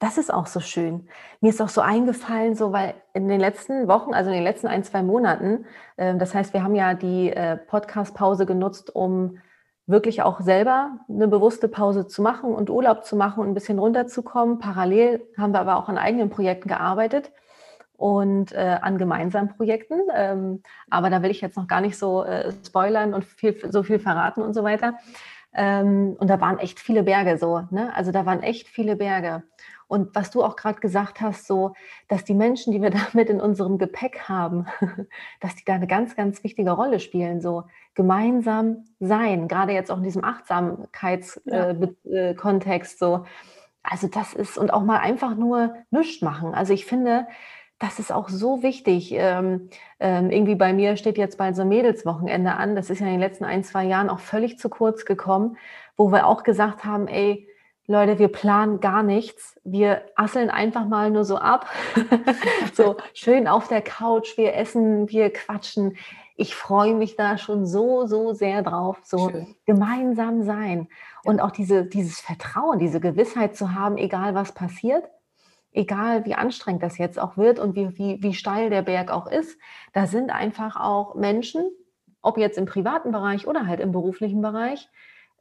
Das 0.00 0.18
ist 0.18 0.32
auch 0.32 0.46
so 0.46 0.60
schön. 0.60 1.08
Mir 1.40 1.50
ist 1.50 1.62
auch 1.62 1.68
so 1.68 1.80
eingefallen, 1.80 2.56
so 2.56 2.72
weil 2.72 2.94
in 3.14 3.28
den 3.28 3.40
letzten 3.40 3.88
Wochen, 3.88 4.12
also 4.12 4.28
in 4.30 4.34
den 4.34 4.44
letzten 4.44 4.66
ein, 4.66 4.82
zwei 4.82 5.02
Monaten, 5.02 5.66
äh, 5.96 6.16
das 6.16 6.34
heißt, 6.34 6.52
wir 6.52 6.62
haben 6.62 6.74
ja 6.74 6.94
die 6.94 7.30
äh, 7.30 7.56
Podcast-Pause 7.56 8.44
genutzt, 8.44 8.94
um 8.94 9.38
wirklich 9.86 10.22
auch 10.22 10.40
selber 10.40 10.98
eine 11.08 11.28
bewusste 11.28 11.68
Pause 11.68 12.06
zu 12.06 12.22
machen 12.22 12.54
und 12.54 12.70
Urlaub 12.70 13.04
zu 13.04 13.16
machen 13.16 13.40
und 13.40 13.48
ein 13.48 13.54
bisschen 13.54 13.78
runterzukommen. 13.78 14.58
Parallel 14.58 15.22
haben 15.36 15.52
wir 15.52 15.60
aber 15.60 15.76
auch 15.76 15.88
an 15.88 15.98
eigenen 15.98 16.30
Projekten 16.30 16.68
gearbeitet 16.68 17.30
und 17.96 18.52
äh, 18.52 18.78
an 18.80 18.98
gemeinsamen 18.98 19.50
Projekten. 19.56 20.00
Ähm, 20.14 20.62
aber 20.90 21.10
da 21.10 21.22
will 21.22 21.30
ich 21.30 21.40
jetzt 21.40 21.56
noch 21.56 21.68
gar 21.68 21.80
nicht 21.80 21.98
so 21.98 22.24
äh, 22.24 22.52
spoilern 22.66 23.14
und 23.14 23.24
viel, 23.24 23.56
so 23.70 23.82
viel 23.82 23.98
verraten 23.98 24.42
und 24.42 24.54
so 24.54 24.64
weiter. 24.64 24.94
Ähm, 25.54 26.16
und 26.18 26.28
da 26.28 26.40
waren 26.40 26.58
echt 26.58 26.80
viele 26.80 27.04
Berge 27.04 27.38
so. 27.38 27.62
Ne? 27.70 27.94
Also 27.94 28.10
da 28.10 28.26
waren 28.26 28.42
echt 28.42 28.68
viele 28.68 28.96
Berge. 28.96 29.44
Und 29.86 30.14
was 30.14 30.30
du 30.30 30.42
auch 30.42 30.56
gerade 30.56 30.80
gesagt 30.80 31.20
hast, 31.20 31.46
so, 31.46 31.74
dass 32.08 32.24
die 32.24 32.34
Menschen, 32.34 32.72
die 32.72 32.82
wir 32.82 32.90
damit 33.12 33.30
in 33.30 33.40
unserem 33.40 33.78
Gepäck 33.78 34.28
haben, 34.28 34.66
dass 35.40 35.54
die 35.54 35.64
da 35.64 35.74
eine 35.74 35.86
ganz, 35.86 36.16
ganz 36.16 36.42
wichtige 36.42 36.72
Rolle 36.72 36.98
spielen, 37.00 37.40
so 37.40 37.64
gemeinsam 37.94 38.84
sein, 38.98 39.46
gerade 39.46 39.72
jetzt 39.72 39.90
auch 39.90 39.98
in 39.98 40.02
diesem 40.02 40.24
Achtsamkeitskontext, 40.24 41.40
ja. 42.10 42.16
äh, 42.16 42.30
äh, 42.30 42.84
so. 42.98 43.24
Also 43.84 44.08
das 44.08 44.32
ist, 44.32 44.56
und 44.56 44.72
auch 44.72 44.82
mal 44.82 44.98
einfach 44.98 45.36
nur 45.36 45.74
nichts 45.90 46.22
machen. 46.22 46.54
Also 46.54 46.72
ich 46.72 46.86
finde, 46.86 47.26
das 47.84 47.98
ist 47.98 48.12
auch 48.12 48.28
so 48.28 48.62
wichtig. 48.62 49.12
Ähm, 49.12 49.68
ähm, 50.00 50.30
irgendwie 50.30 50.54
bei 50.54 50.72
mir 50.72 50.96
steht 50.96 51.18
jetzt 51.18 51.36
bald 51.36 51.54
so 51.54 51.62
ein 51.62 51.68
Mädelswochenende 51.68 52.54
an. 52.54 52.76
Das 52.76 52.88
ist 52.88 53.00
ja 53.00 53.06
in 53.06 53.12
den 53.12 53.20
letzten 53.20 53.44
ein, 53.44 53.62
zwei 53.62 53.84
Jahren 53.84 54.08
auch 54.08 54.20
völlig 54.20 54.58
zu 54.58 54.70
kurz 54.70 55.04
gekommen, 55.04 55.58
wo 55.96 56.10
wir 56.10 56.26
auch 56.26 56.42
gesagt 56.42 56.84
haben, 56.84 57.08
ey, 57.08 57.46
Leute, 57.86 58.18
wir 58.18 58.28
planen 58.28 58.80
gar 58.80 59.02
nichts. 59.02 59.60
Wir 59.64 60.02
asseln 60.16 60.48
einfach 60.48 60.86
mal 60.86 61.10
nur 61.10 61.24
so 61.24 61.36
ab. 61.36 61.68
so 62.72 62.96
schön 63.12 63.46
auf 63.46 63.68
der 63.68 63.82
Couch, 63.82 64.38
wir 64.38 64.54
essen, 64.54 65.10
wir 65.10 65.30
quatschen. 65.30 65.98
Ich 66.36 66.54
freue 66.54 66.94
mich 66.94 67.16
da 67.16 67.36
schon 67.36 67.66
so, 67.66 68.06
so 68.06 68.32
sehr 68.32 68.62
drauf. 68.62 68.96
So 69.04 69.28
schön. 69.28 69.54
gemeinsam 69.66 70.44
sein. 70.44 70.88
Und 71.24 71.40
auch 71.40 71.50
diese, 71.50 71.84
dieses 71.84 72.20
Vertrauen, 72.20 72.78
diese 72.78 73.00
Gewissheit 73.00 73.54
zu 73.54 73.74
haben, 73.74 73.98
egal 73.98 74.34
was 74.34 74.52
passiert, 74.52 75.04
egal 75.74 76.24
wie 76.24 76.34
anstrengend 76.34 76.82
das 76.82 76.96
jetzt 76.98 77.18
auch 77.18 77.36
wird 77.36 77.58
und 77.58 77.74
wie, 77.74 77.98
wie, 77.98 78.22
wie 78.22 78.32
steil 78.32 78.70
der 78.70 78.82
Berg 78.82 79.10
auch 79.10 79.26
ist, 79.26 79.58
da 79.92 80.06
sind 80.06 80.30
einfach 80.30 80.76
auch 80.76 81.14
Menschen, 81.14 81.70
ob 82.22 82.38
jetzt 82.38 82.56
im 82.56 82.64
privaten 82.64 83.12
Bereich 83.12 83.46
oder 83.46 83.66
halt 83.66 83.80
im 83.80 83.92
beruflichen 83.92 84.40
Bereich, 84.40 84.88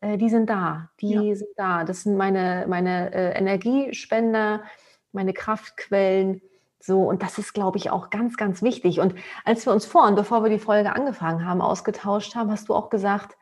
äh, 0.01 0.17
die 0.17 0.29
sind 0.29 0.49
da, 0.49 0.89
die 0.99 1.13
ja. 1.13 1.35
sind 1.35 1.49
da. 1.55 1.83
Das 1.85 2.03
sind 2.03 2.17
meine, 2.17 2.65
meine 2.67 3.13
äh, 3.13 3.37
Energiespender, 3.37 4.63
meine 5.13 5.33
Kraftquellen. 5.33 6.41
So, 6.79 7.03
und 7.03 7.21
das 7.21 7.37
ist, 7.37 7.53
glaube 7.53 7.77
ich, 7.77 7.91
auch 7.91 8.09
ganz, 8.09 8.35
ganz 8.35 8.61
wichtig. 8.61 8.99
Und 8.99 9.15
als 9.45 9.65
wir 9.65 9.71
uns 9.71 9.85
vorhin, 9.85 10.15
bevor 10.15 10.43
wir 10.43 10.49
die 10.49 10.59
Folge 10.59 10.93
angefangen 10.93 11.45
haben, 11.45 11.61
ausgetauscht 11.61 12.35
haben, 12.35 12.51
hast 12.51 12.67
du 12.67 12.75
auch 12.75 12.89
gesagt, 12.89 13.37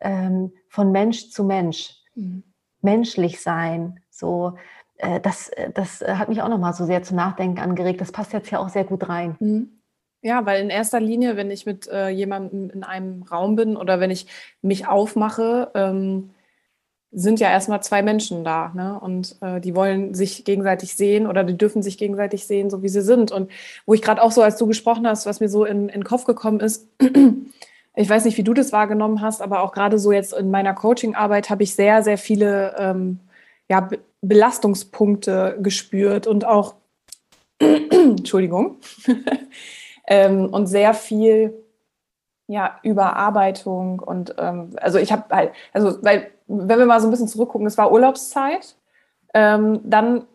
ähm, 0.00 0.52
von 0.68 0.92
Mensch 0.92 1.30
zu 1.30 1.42
Mensch, 1.42 1.96
mhm. 2.14 2.44
menschlich 2.82 3.40
sein, 3.40 4.00
so, 4.10 4.56
äh, 4.98 5.20
das, 5.20 5.48
äh, 5.50 5.70
das 5.72 6.02
äh, 6.02 6.14
hat 6.14 6.28
mich 6.28 6.42
auch 6.42 6.48
nochmal 6.48 6.74
so 6.74 6.84
sehr 6.84 7.02
zum 7.02 7.16
Nachdenken 7.16 7.58
angeregt. 7.58 8.00
Das 8.00 8.12
passt 8.12 8.32
jetzt 8.32 8.50
ja 8.50 8.58
auch 8.58 8.68
sehr 8.68 8.84
gut 8.84 9.08
rein. 9.08 9.36
Mhm. 9.40 9.80
Ja, 10.22 10.46
weil 10.46 10.62
in 10.62 10.70
erster 10.70 11.00
Linie, 11.00 11.36
wenn 11.36 11.50
ich 11.50 11.66
mit 11.66 11.86
äh, 11.86 12.08
jemandem 12.08 12.70
in 12.70 12.82
einem 12.82 13.24
Raum 13.24 13.56
bin 13.56 13.76
oder 13.76 14.00
wenn 14.00 14.10
ich 14.10 14.26
mich 14.62 14.86
aufmache, 14.88 15.70
ähm, 15.74 16.30
sind 17.12 17.40
ja 17.40 17.50
erstmal 17.50 17.82
zwei 17.82 18.02
Menschen 18.02 18.42
da. 18.42 18.72
Ne? 18.74 18.98
Und 18.98 19.36
äh, 19.42 19.60
die 19.60 19.74
wollen 19.74 20.14
sich 20.14 20.44
gegenseitig 20.44 20.94
sehen 20.94 21.26
oder 21.26 21.44
die 21.44 21.58
dürfen 21.58 21.82
sich 21.82 21.98
gegenseitig 21.98 22.46
sehen, 22.46 22.70
so 22.70 22.82
wie 22.82 22.88
sie 22.88 23.02
sind. 23.02 23.32
Und 23.32 23.50
wo 23.84 23.94
ich 23.94 24.02
gerade 24.02 24.22
auch 24.22 24.32
so, 24.32 24.42
als 24.42 24.56
du 24.56 24.66
gesprochen 24.66 25.06
hast, 25.06 25.26
was 25.26 25.40
mir 25.40 25.50
so 25.50 25.64
in, 25.64 25.88
in 25.88 26.00
den 26.00 26.04
Kopf 26.04 26.24
gekommen 26.24 26.60
ist, 26.60 26.88
ich 27.94 28.08
weiß 28.08 28.24
nicht, 28.24 28.38
wie 28.38 28.42
du 28.42 28.54
das 28.54 28.72
wahrgenommen 28.72 29.20
hast, 29.20 29.42
aber 29.42 29.62
auch 29.62 29.72
gerade 29.72 29.98
so 29.98 30.10
jetzt 30.10 30.32
in 30.32 30.50
meiner 30.50 30.72
Coaching-Arbeit 30.74 31.50
habe 31.50 31.62
ich 31.62 31.74
sehr, 31.74 32.02
sehr 32.02 32.18
viele 32.18 32.74
ähm, 32.78 33.20
ja, 33.68 33.88
Belastungspunkte 34.20 35.58
gespürt 35.60 36.26
und 36.26 36.44
auch, 36.44 36.74
Entschuldigung, 37.58 38.78
ähm, 40.06 40.48
und 40.52 40.66
sehr 40.66 40.94
viel 40.94 41.54
ja, 42.46 42.78
Überarbeitung 42.82 44.00
und 44.00 44.34
ähm, 44.38 44.76
also 44.76 44.98
ich 44.98 45.12
habe 45.12 45.34
halt, 45.34 45.52
also 45.72 46.02
weil, 46.02 46.30
wenn 46.46 46.78
wir 46.78 46.86
mal 46.86 47.00
so 47.00 47.08
ein 47.08 47.10
bisschen 47.10 47.28
zurückgucken, 47.28 47.66
es 47.66 47.78
war 47.78 47.90
Urlaubszeit, 47.90 48.76
ähm, 49.32 49.80
dann 49.82 50.26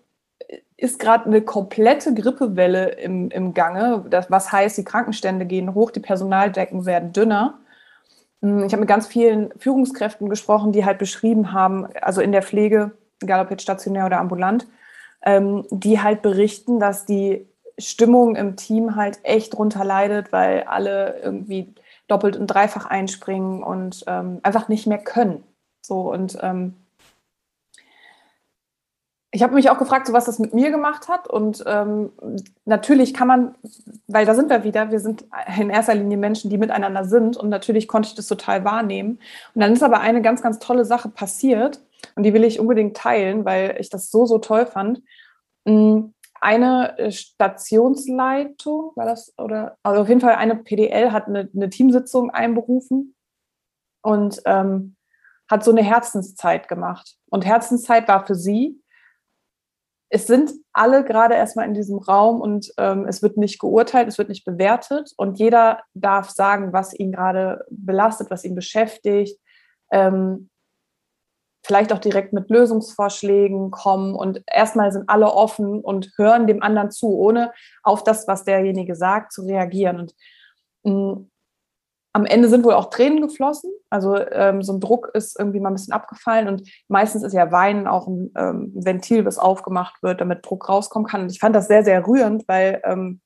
ist 0.75 1.00
gerade 1.00 1.25
eine 1.25 1.41
komplette 1.41 2.13
Grippewelle 2.13 2.89
im, 2.89 3.29
im 3.29 3.53
Gange, 3.53 4.05
das, 4.09 4.31
was 4.31 4.51
heißt, 4.51 4.77
die 4.77 4.83
Krankenstände 4.83 5.45
gehen 5.45 5.74
hoch, 5.75 5.91
die 5.91 6.00
Personaldecken 6.00 6.86
werden 6.86 7.12
dünner. 7.12 7.59
Hm, 8.41 8.65
ich 8.65 8.71
habe 8.71 8.81
mit 8.81 8.89
ganz 8.89 9.05
vielen 9.07 9.51
Führungskräften 9.57 10.29
gesprochen, 10.29 10.71
die 10.71 10.86
halt 10.86 10.98
beschrieben 10.98 11.51
haben, 11.51 11.88
also 12.01 12.21
in 12.21 12.31
der 12.31 12.41
Pflege, 12.41 12.91
egal 13.21 13.43
ob 13.43 13.51
jetzt 13.51 13.63
stationär 13.63 14.05
oder 14.05 14.19
ambulant, 14.19 14.67
ähm, 15.23 15.65
die 15.69 16.01
halt 16.01 16.21
berichten, 16.21 16.79
dass 16.79 17.05
die 17.05 17.47
Stimmung 17.77 18.35
im 18.35 18.55
Team 18.55 18.95
halt 18.95 19.19
echt 19.23 19.57
drunter 19.57 19.85
leidet, 19.85 20.31
weil 20.31 20.63
alle 20.63 21.19
irgendwie 21.21 21.73
doppelt 22.07 22.35
und 22.35 22.47
dreifach 22.47 22.85
einspringen 22.85 23.63
und 23.63 24.03
ähm, 24.07 24.39
einfach 24.43 24.67
nicht 24.67 24.88
mehr 24.88 24.97
können. 24.97 25.43
So 25.81 26.11
und 26.11 26.38
ähm, 26.41 26.75
ich 29.31 29.43
habe 29.43 29.53
mich 29.53 29.69
auch 29.69 29.77
gefragt, 29.77 30.07
so 30.07 30.13
was 30.13 30.25
das 30.25 30.39
mit 30.39 30.53
mir 30.53 30.71
gemacht 30.71 31.07
hat. 31.07 31.27
Und 31.27 31.63
ähm, 31.67 32.12
natürlich 32.65 33.13
kann 33.13 33.27
man, 33.27 33.55
weil 34.07 34.25
da 34.25 34.33
sind 34.33 34.50
wir 34.50 34.63
wieder, 34.63 34.91
wir 34.91 35.00
sind 35.00 35.25
in 35.59 35.69
erster 35.69 35.93
Linie 35.93 36.17
Menschen, 36.17 36.50
die 36.50 36.57
miteinander 36.57 37.05
sind. 37.05 37.38
Und 37.38 37.50
natürlich 37.50 37.88
konnte 37.88 38.09
ich 38.09 38.15
das 38.15 38.27
total 38.27 38.65
wahrnehmen. 38.65 39.19
Und 39.53 39.62
dann 39.62 39.74
ist 39.74 39.83
aber 39.83 40.00
eine 40.00 40.21
ganz, 40.21 40.41
ganz 40.41 40.57
tolle 40.57 40.83
Sache 40.83 41.09
passiert. 41.09 41.79
Und 42.15 42.24
die 42.24 42.33
will 42.33 42.43
ich 42.43 42.59
unbedingt 42.59 42.98
teilen, 42.98 43.45
weil 43.45 43.77
ich 43.79 43.89
das 43.89 44.09
so, 44.09 44.25
so 44.25 44.39
toll 44.39 44.65
fand. 44.65 45.03
Hm, 45.67 46.13
eine 46.41 46.98
äh, 46.98 47.12
Stationsleitung, 47.12 48.93
war 48.95 49.05
das, 49.05 49.33
oder 49.38 49.77
also 49.83 50.01
auf 50.01 50.09
jeden 50.09 50.21
Fall 50.21 50.36
eine 50.36 50.55
PDL 50.55 51.12
hat 51.12 51.27
eine, 51.27 51.50
eine 51.53 51.69
Teamsitzung 51.69 52.31
einberufen 52.31 53.15
und 54.01 54.41
ähm, 54.45 54.95
hat 55.50 55.63
so 55.63 55.71
eine 55.71 55.83
Herzenszeit 55.83 56.67
gemacht. 56.67 57.17
Und 57.29 57.45
Herzenszeit 57.45 58.07
war 58.07 58.25
für 58.25 58.36
sie, 58.36 58.81
es 60.09 60.25
sind 60.25 60.51
alle 60.73 61.03
gerade 61.03 61.35
erstmal 61.35 61.67
in 61.67 61.73
diesem 61.73 61.99
Raum 61.99 62.41
und 62.41 62.71
ähm, 62.77 63.05
es 63.07 63.21
wird 63.21 63.37
nicht 63.37 63.59
geurteilt, 63.59 64.07
es 64.07 64.17
wird 64.17 64.29
nicht 64.29 64.43
bewertet 64.43 65.13
und 65.17 65.37
jeder 65.37 65.81
darf 65.93 66.31
sagen, 66.31 66.73
was 66.73 66.93
ihn 66.97 67.11
gerade 67.11 67.63
belastet, 67.69 68.31
was 68.31 68.43
ihn 68.43 68.55
beschäftigt. 68.55 69.39
Ähm, 69.91 70.49
vielleicht 71.63 71.93
auch 71.93 71.99
direkt 71.99 72.33
mit 72.33 72.49
Lösungsvorschlägen 72.49 73.69
kommen 73.69 74.15
und 74.15 74.41
erstmal 74.51 74.91
sind 74.91 75.07
alle 75.09 75.31
offen 75.31 75.81
und 75.81 76.11
hören 76.17 76.47
dem 76.47 76.63
anderen 76.63 76.89
zu, 76.89 77.09
ohne 77.09 77.51
auf 77.83 78.03
das, 78.03 78.27
was 78.27 78.43
derjenige 78.43 78.95
sagt, 78.95 79.31
zu 79.31 79.43
reagieren. 79.43 79.99
Und 79.99 80.15
mh, 80.83 80.93
mm, 80.93 81.31
am 82.13 82.25
Ende 82.25 82.49
sind 82.49 82.63
wohl 82.63 82.73
auch 82.73 82.89
Tränen 82.89 83.21
geflossen. 83.21 83.71
Also 83.89 84.17
ähm, 84.17 84.63
so 84.63 84.73
ein 84.73 84.79
Druck 84.79 85.11
ist 85.13 85.37
irgendwie 85.37 85.59
mal 85.59 85.69
ein 85.69 85.75
bisschen 85.75 85.93
abgefallen 85.93 86.47
und 86.47 86.69
meistens 86.87 87.23
ist 87.23 87.33
ja 87.33 87.51
Weinen 87.51 87.87
auch 87.87 88.07
ein 88.07 88.31
ähm, 88.35 88.71
Ventil, 88.73 89.23
das 89.23 89.37
aufgemacht 89.37 90.01
wird, 90.01 90.21
damit 90.21 90.45
Druck 90.45 90.69
rauskommen 90.69 91.07
kann. 91.07 91.21
Und 91.21 91.31
ich 91.31 91.39
fand 91.39 91.55
das 91.55 91.67
sehr, 91.67 91.83
sehr 91.83 92.05
rührend, 92.07 92.47
weil 92.47 92.81
ähm, 92.83 93.21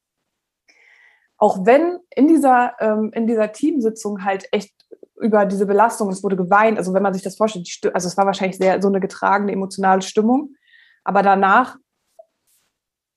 auch 1.37 1.65
wenn 1.65 1.99
in 2.15 2.27
dieser, 2.27 2.73
ähm, 2.79 3.11
in 3.13 3.27
dieser 3.27 3.51
Teamsitzung 3.51 4.23
halt 4.23 4.47
echt 4.51 4.73
über 5.19 5.45
diese 5.45 5.65
Belastung, 5.65 6.09
es 6.09 6.23
wurde 6.23 6.35
geweint, 6.35 6.77
also 6.77 6.93
wenn 6.93 7.03
man 7.03 7.13
sich 7.13 7.23
das 7.23 7.37
vorstellt, 7.37 7.67
also 7.93 8.07
es 8.07 8.17
war 8.17 8.25
wahrscheinlich 8.25 8.57
sehr 8.57 8.81
so 8.81 8.87
eine 8.87 8.99
getragene 8.99 9.51
emotionale 9.51 10.01
Stimmung, 10.01 10.55
aber 11.03 11.21
danach 11.21 11.77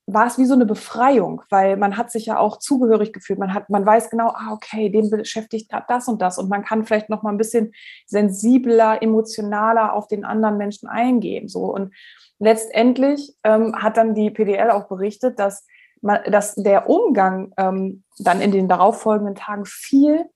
war 0.06 0.26
es 0.26 0.38
wie 0.38 0.44
so 0.44 0.54
eine 0.54 0.66
Befreiung, 0.66 1.42
weil 1.50 1.76
man 1.76 1.96
hat 1.96 2.12
sich 2.12 2.26
ja 2.26 2.38
auch 2.38 2.58
zugehörig 2.58 3.12
gefühlt. 3.12 3.40
Man 3.40 3.52
hat, 3.52 3.68
man 3.70 3.84
weiß 3.84 4.08
genau, 4.08 4.28
ah, 4.28 4.52
okay, 4.52 4.88
den 4.88 5.10
beschäftigt 5.10 5.68
gerade 5.68 5.86
das 5.88 6.06
und 6.06 6.22
das 6.22 6.38
und 6.38 6.48
man 6.48 6.64
kann 6.64 6.84
vielleicht 6.84 7.10
noch 7.10 7.24
mal 7.24 7.30
ein 7.30 7.38
bisschen 7.38 7.72
sensibler, 8.06 9.02
emotionaler 9.02 9.92
auf 9.92 10.06
den 10.06 10.24
anderen 10.24 10.58
Menschen 10.58 10.88
eingehen. 10.88 11.48
So 11.48 11.74
und 11.74 11.92
letztendlich 12.38 13.34
ähm, 13.42 13.74
hat 13.76 13.96
dann 13.96 14.14
die 14.14 14.30
PDL 14.30 14.70
auch 14.70 14.86
berichtet, 14.86 15.40
dass 15.40 15.66
man, 16.02 16.20
dass 16.30 16.54
der 16.54 16.88
Umgang 16.88 17.52
ähm, 17.56 18.04
dann 18.18 18.40
in 18.40 18.52
den 18.52 18.68
darauffolgenden 18.68 19.34
Tagen 19.34 19.66
viel 19.66 20.26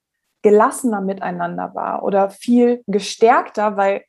gelassener 0.42 1.00
miteinander 1.00 1.74
war 1.74 2.02
oder 2.02 2.30
viel 2.30 2.82
gestärkter, 2.86 3.76
weil 3.76 4.02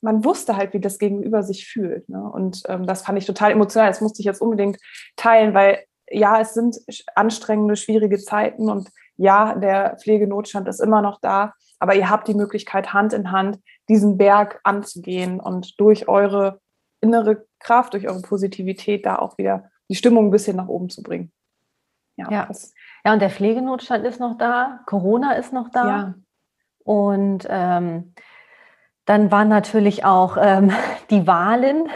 man 0.00 0.24
wusste 0.24 0.56
halt, 0.56 0.72
wie 0.74 0.80
das 0.80 0.98
Gegenüber 0.98 1.42
sich 1.42 1.66
fühlt. 1.66 2.08
Ne? 2.08 2.22
Und 2.22 2.62
ähm, 2.68 2.86
das 2.86 3.02
fand 3.02 3.18
ich 3.18 3.26
total 3.26 3.50
emotional. 3.50 3.88
Das 3.88 4.00
musste 4.00 4.20
ich 4.20 4.26
jetzt 4.26 4.40
unbedingt 4.40 4.78
teilen, 5.16 5.54
weil 5.54 5.84
ja, 6.10 6.40
es 6.40 6.54
sind 6.54 6.76
anstrengende, 7.14 7.76
schwierige 7.76 8.18
Zeiten 8.18 8.70
und 8.70 8.88
ja, 9.16 9.54
der 9.54 9.96
Pflegenotstand 10.00 10.68
ist 10.68 10.80
immer 10.80 11.02
noch 11.02 11.20
da, 11.20 11.52
aber 11.80 11.94
ihr 11.96 12.08
habt 12.08 12.28
die 12.28 12.34
Möglichkeit, 12.34 12.92
Hand 12.92 13.12
in 13.12 13.32
Hand 13.32 13.58
diesen 13.88 14.16
Berg 14.16 14.60
anzugehen 14.62 15.40
und 15.40 15.78
durch 15.80 16.08
eure 16.08 16.60
innere 17.00 17.46
Kraft, 17.58 17.94
durch 17.94 18.08
eure 18.08 18.22
Positivität 18.22 19.04
da 19.06 19.16
auch 19.16 19.38
wieder 19.38 19.70
die 19.90 19.96
Stimmung 19.96 20.28
ein 20.28 20.30
bisschen 20.30 20.56
nach 20.56 20.68
oben 20.68 20.88
zu 20.88 21.02
bringen. 21.02 21.32
Ja, 22.16 22.30
ja. 22.30 22.48
ja 23.04 23.12
und 23.12 23.20
der 23.20 23.30
Pflegenotstand 23.30 24.04
ist 24.04 24.20
noch 24.20 24.38
da, 24.38 24.80
Corona 24.86 25.32
ist 25.32 25.52
noch 25.52 25.68
da. 25.70 25.86
Ja. 25.86 26.14
Und 26.84 27.46
ähm, 27.48 28.14
dann 29.08 29.30
waren 29.30 29.48
natürlich 29.48 30.04
auch 30.04 30.36
ähm, 30.38 30.70
die 31.10 31.26
Wahlen. 31.26 31.88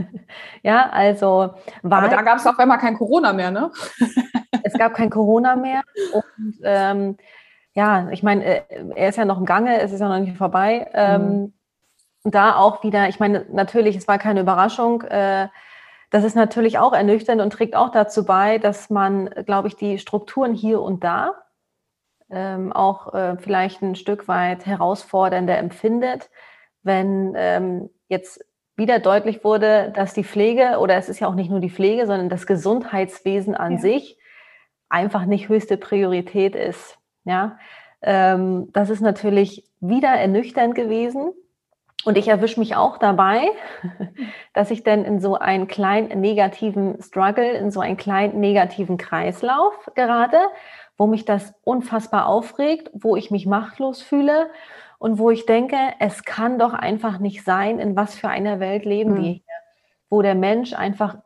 ja, 0.62 0.88
also 0.90 1.50
Wahl 1.82 2.04
Aber 2.04 2.08
da 2.08 2.22
gab 2.22 2.38
es 2.38 2.46
auf 2.46 2.58
einmal 2.58 2.78
kein 2.78 2.96
Corona 2.96 3.34
mehr, 3.34 3.50
ne? 3.50 3.70
es 4.62 4.72
gab 4.72 4.94
kein 4.94 5.10
Corona 5.10 5.56
mehr. 5.56 5.82
Und 6.14 6.54
ähm, 6.62 7.16
ja, 7.74 8.08
ich 8.10 8.22
meine, 8.22 8.44
äh, 8.44 8.62
er 8.94 9.10
ist 9.10 9.16
ja 9.16 9.26
noch 9.26 9.38
im 9.38 9.44
Gange, 9.44 9.78
es 9.78 9.92
ist 9.92 10.00
ja 10.00 10.08
noch 10.08 10.18
nicht 10.18 10.38
vorbei. 10.38 10.88
Ähm, 10.94 11.22
mhm. 11.22 11.52
Da 12.30 12.56
auch 12.56 12.82
wieder, 12.82 13.10
ich 13.10 13.20
meine, 13.20 13.44
natürlich, 13.52 13.94
es 13.96 14.08
war 14.08 14.16
keine 14.16 14.40
Überraschung. 14.40 15.02
Äh, 15.02 15.48
das 16.08 16.24
ist 16.24 16.34
natürlich 16.34 16.78
auch 16.78 16.94
ernüchternd 16.94 17.42
und 17.42 17.52
trägt 17.52 17.76
auch 17.76 17.90
dazu 17.90 18.24
bei, 18.24 18.56
dass 18.56 18.88
man, 18.88 19.28
glaube 19.44 19.68
ich, 19.68 19.76
die 19.76 19.98
Strukturen 19.98 20.54
hier 20.54 20.80
und 20.80 21.04
da 21.04 21.34
ähm, 22.30 22.72
auch 22.72 23.12
äh, 23.12 23.36
vielleicht 23.36 23.82
ein 23.82 23.96
Stück 23.96 24.28
weit 24.28 24.64
herausfordernder 24.64 25.58
empfindet 25.58 26.30
wenn 26.84 27.34
ähm, 27.36 27.90
jetzt 28.08 28.44
wieder 28.76 28.98
deutlich 28.98 29.44
wurde, 29.44 29.92
dass 29.94 30.14
die 30.14 30.24
Pflege, 30.24 30.78
oder 30.78 30.96
es 30.96 31.08
ist 31.08 31.20
ja 31.20 31.28
auch 31.28 31.34
nicht 31.34 31.50
nur 31.50 31.60
die 31.60 31.70
Pflege, 31.70 32.06
sondern 32.06 32.28
das 32.28 32.46
Gesundheitswesen 32.46 33.54
an 33.54 33.74
ja. 33.74 33.78
sich 33.78 34.18
einfach 34.88 35.24
nicht 35.24 35.48
höchste 35.48 35.76
Priorität 35.76 36.54
ist. 36.54 36.98
Ja, 37.24 37.58
ähm, 38.02 38.68
das 38.72 38.90
ist 38.90 39.00
natürlich 39.00 39.64
wieder 39.80 40.08
ernüchternd 40.08 40.74
gewesen. 40.74 41.32
Und 42.04 42.18
ich 42.18 42.28
erwische 42.28 42.60
mich 42.60 42.76
auch 42.76 42.98
dabei, 42.98 43.48
dass 44.54 44.70
ich 44.70 44.82
dann 44.82 45.04
in 45.04 45.20
so 45.20 45.36
einen 45.36 45.68
kleinen 45.68 46.20
negativen 46.20 47.00
Struggle, 47.00 47.52
in 47.52 47.70
so 47.70 47.80
einen 47.80 47.96
kleinen 47.96 48.40
negativen 48.40 48.98
Kreislauf 48.98 49.90
gerate, 49.94 50.38
wo 50.98 51.06
mich 51.06 51.24
das 51.24 51.54
unfassbar 51.64 52.26
aufregt, 52.26 52.90
wo 52.92 53.16
ich 53.16 53.30
mich 53.30 53.46
machtlos 53.46 54.02
fühle 54.02 54.50
und 55.04 55.18
wo 55.18 55.28
ich 55.28 55.44
denke, 55.44 55.76
es 55.98 56.24
kann 56.24 56.58
doch 56.58 56.72
einfach 56.72 57.18
nicht 57.18 57.44
sein, 57.44 57.78
in 57.78 57.94
was 57.94 58.14
für 58.14 58.30
einer 58.30 58.58
Welt 58.58 58.86
leben 58.86 59.10
mhm. 59.10 59.16
wir 59.16 59.32
hier, 59.32 59.42
wo 60.08 60.22
der 60.22 60.34
Mensch 60.34 60.72
einfach 60.72 61.18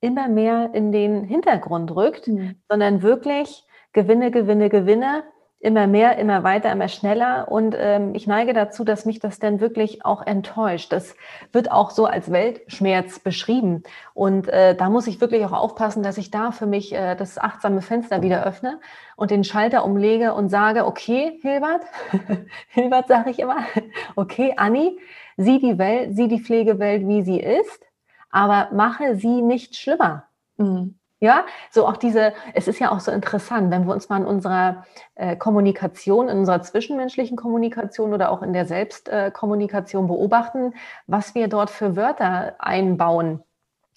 immer 0.00 0.26
mehr 0.26 0.70
in 0.72 0.90
den 0.90 1.24
Hintergrund 1.24 1.94
rückt, 1.94 2.28
mhm. 2.28 2.54
sondern 2.70 3.02
wirklich 3.02 3.66
Gewinne, 3.92 4.30
Gewinne, 4.30 4.70
Gewinne 4.70 5.24
immer 5.60 5.86
mehr, 5.86 6.16
immer 6.16 6.42
weiter, 6.42 6.72
immer 6.72 6.88
schneller. 6.88 7.48
Und 7.50 7.76
ähm, 7.78 8.14
ich 8.14 8.26
neige 8.26 8.54
dazu, 8.54 8.82
dass 8.82 9.04
mich 9.04 9.20
das 9.20 9.38
dann 9.38 9.60
wirklich 9.60 10.04
auch 10.06 10.26
enttäuscht. 10.26 10.90
Das 10.90 11.14
wird 11.52 11.70
auch 11.70 11.90
so 11.90 12.06
als 12.06 12.32
Weltschmerz 12.32 13.18
beschrieben. 13.18 13.82
Und 14.14 14.48
äh, 14.48 14.74
da 14.74 14.88
muss 14.88 15.06
ich 15.06 15.20
wirklich 15.20 15.44
auch 15.44 15.52
aufpassen, 15.52 16.02
dass 16.02 16.16
ich 16.16 16.30
da 16.30 16.50
für 16.50 16.66
mich 16.66 16.94
äh, 16.94 17.14
das 17.14 17.36
achtsame 17.36 17.82
Fenster 17.82 18.22
wieder 18.22 18.44
öffne 18.44 18.80
und 19.16 19.30
den 19.30 19.44
Schalter 19.44 19.84
umlege 19.84 20.32
und 20.32 20.48
sage, 20.48 20.86
okay, 20.86 21.38
Hilbert, 21.42 21.82
Hilbert 22.68 23.08
sage 23.08 23.30
ich 23.30 23.38
immer, 23.38 23.58
okay, 24.16 24.54
Anni, 24.56 24.98
sieh 25.36 25.60
die 25.60 25.78
Welt, 25.78 26.16
sieh 26.16 26.28
die 26.28 26.40
Pflegewelt, 26.40 27.06
wie 27.06 27.22
sie 27.22 27.38
ist, 27.38 27.84
aber 28.30 28.70
mache 28.72 29.14
sie 29.16 29.42
nicht 29.42 29.76
schlimmer. 29.76 30.24
Mhm. 30.56 30.99
Ja, 31.22 31.44
so 31.70 31.86
auch 31.86 31.98
diese, 31.98 32.32
es 32.54 32.66
ist 32.66 32.78
ja 32.78 32.90
auch 32.90 33.00
so 33.00 33.12
interessant, 33.12 33.70
wenn 33.70 33.86
wir 33.86 33.92
uns 33.92 34.08
mal 34.08 34.22
in 34.22 34.26
unserer 34.26 34.86
äh, 35.16 35.36
Kommunikation, 35.36 36.28
in 36.28 36.38
unserer 36.38 36.62
zwischenmenschlichen 36.62 37.36
Kommunikation 37.36 38.14
oder 38.14 38.30
auch 38.30 38.40
in 38.40 38.54
der 38.54 38.64
Selbstkommunikation 38.64 40.06
äh, 40.06 40.08
beobachten, 40.08 40.72
was 41.06 41.34
wir 41.34 41.48
dort 41.48 41.68
für 41.68 41.94
Wörter 41.94 42.54
einbauen. 42.58 43.42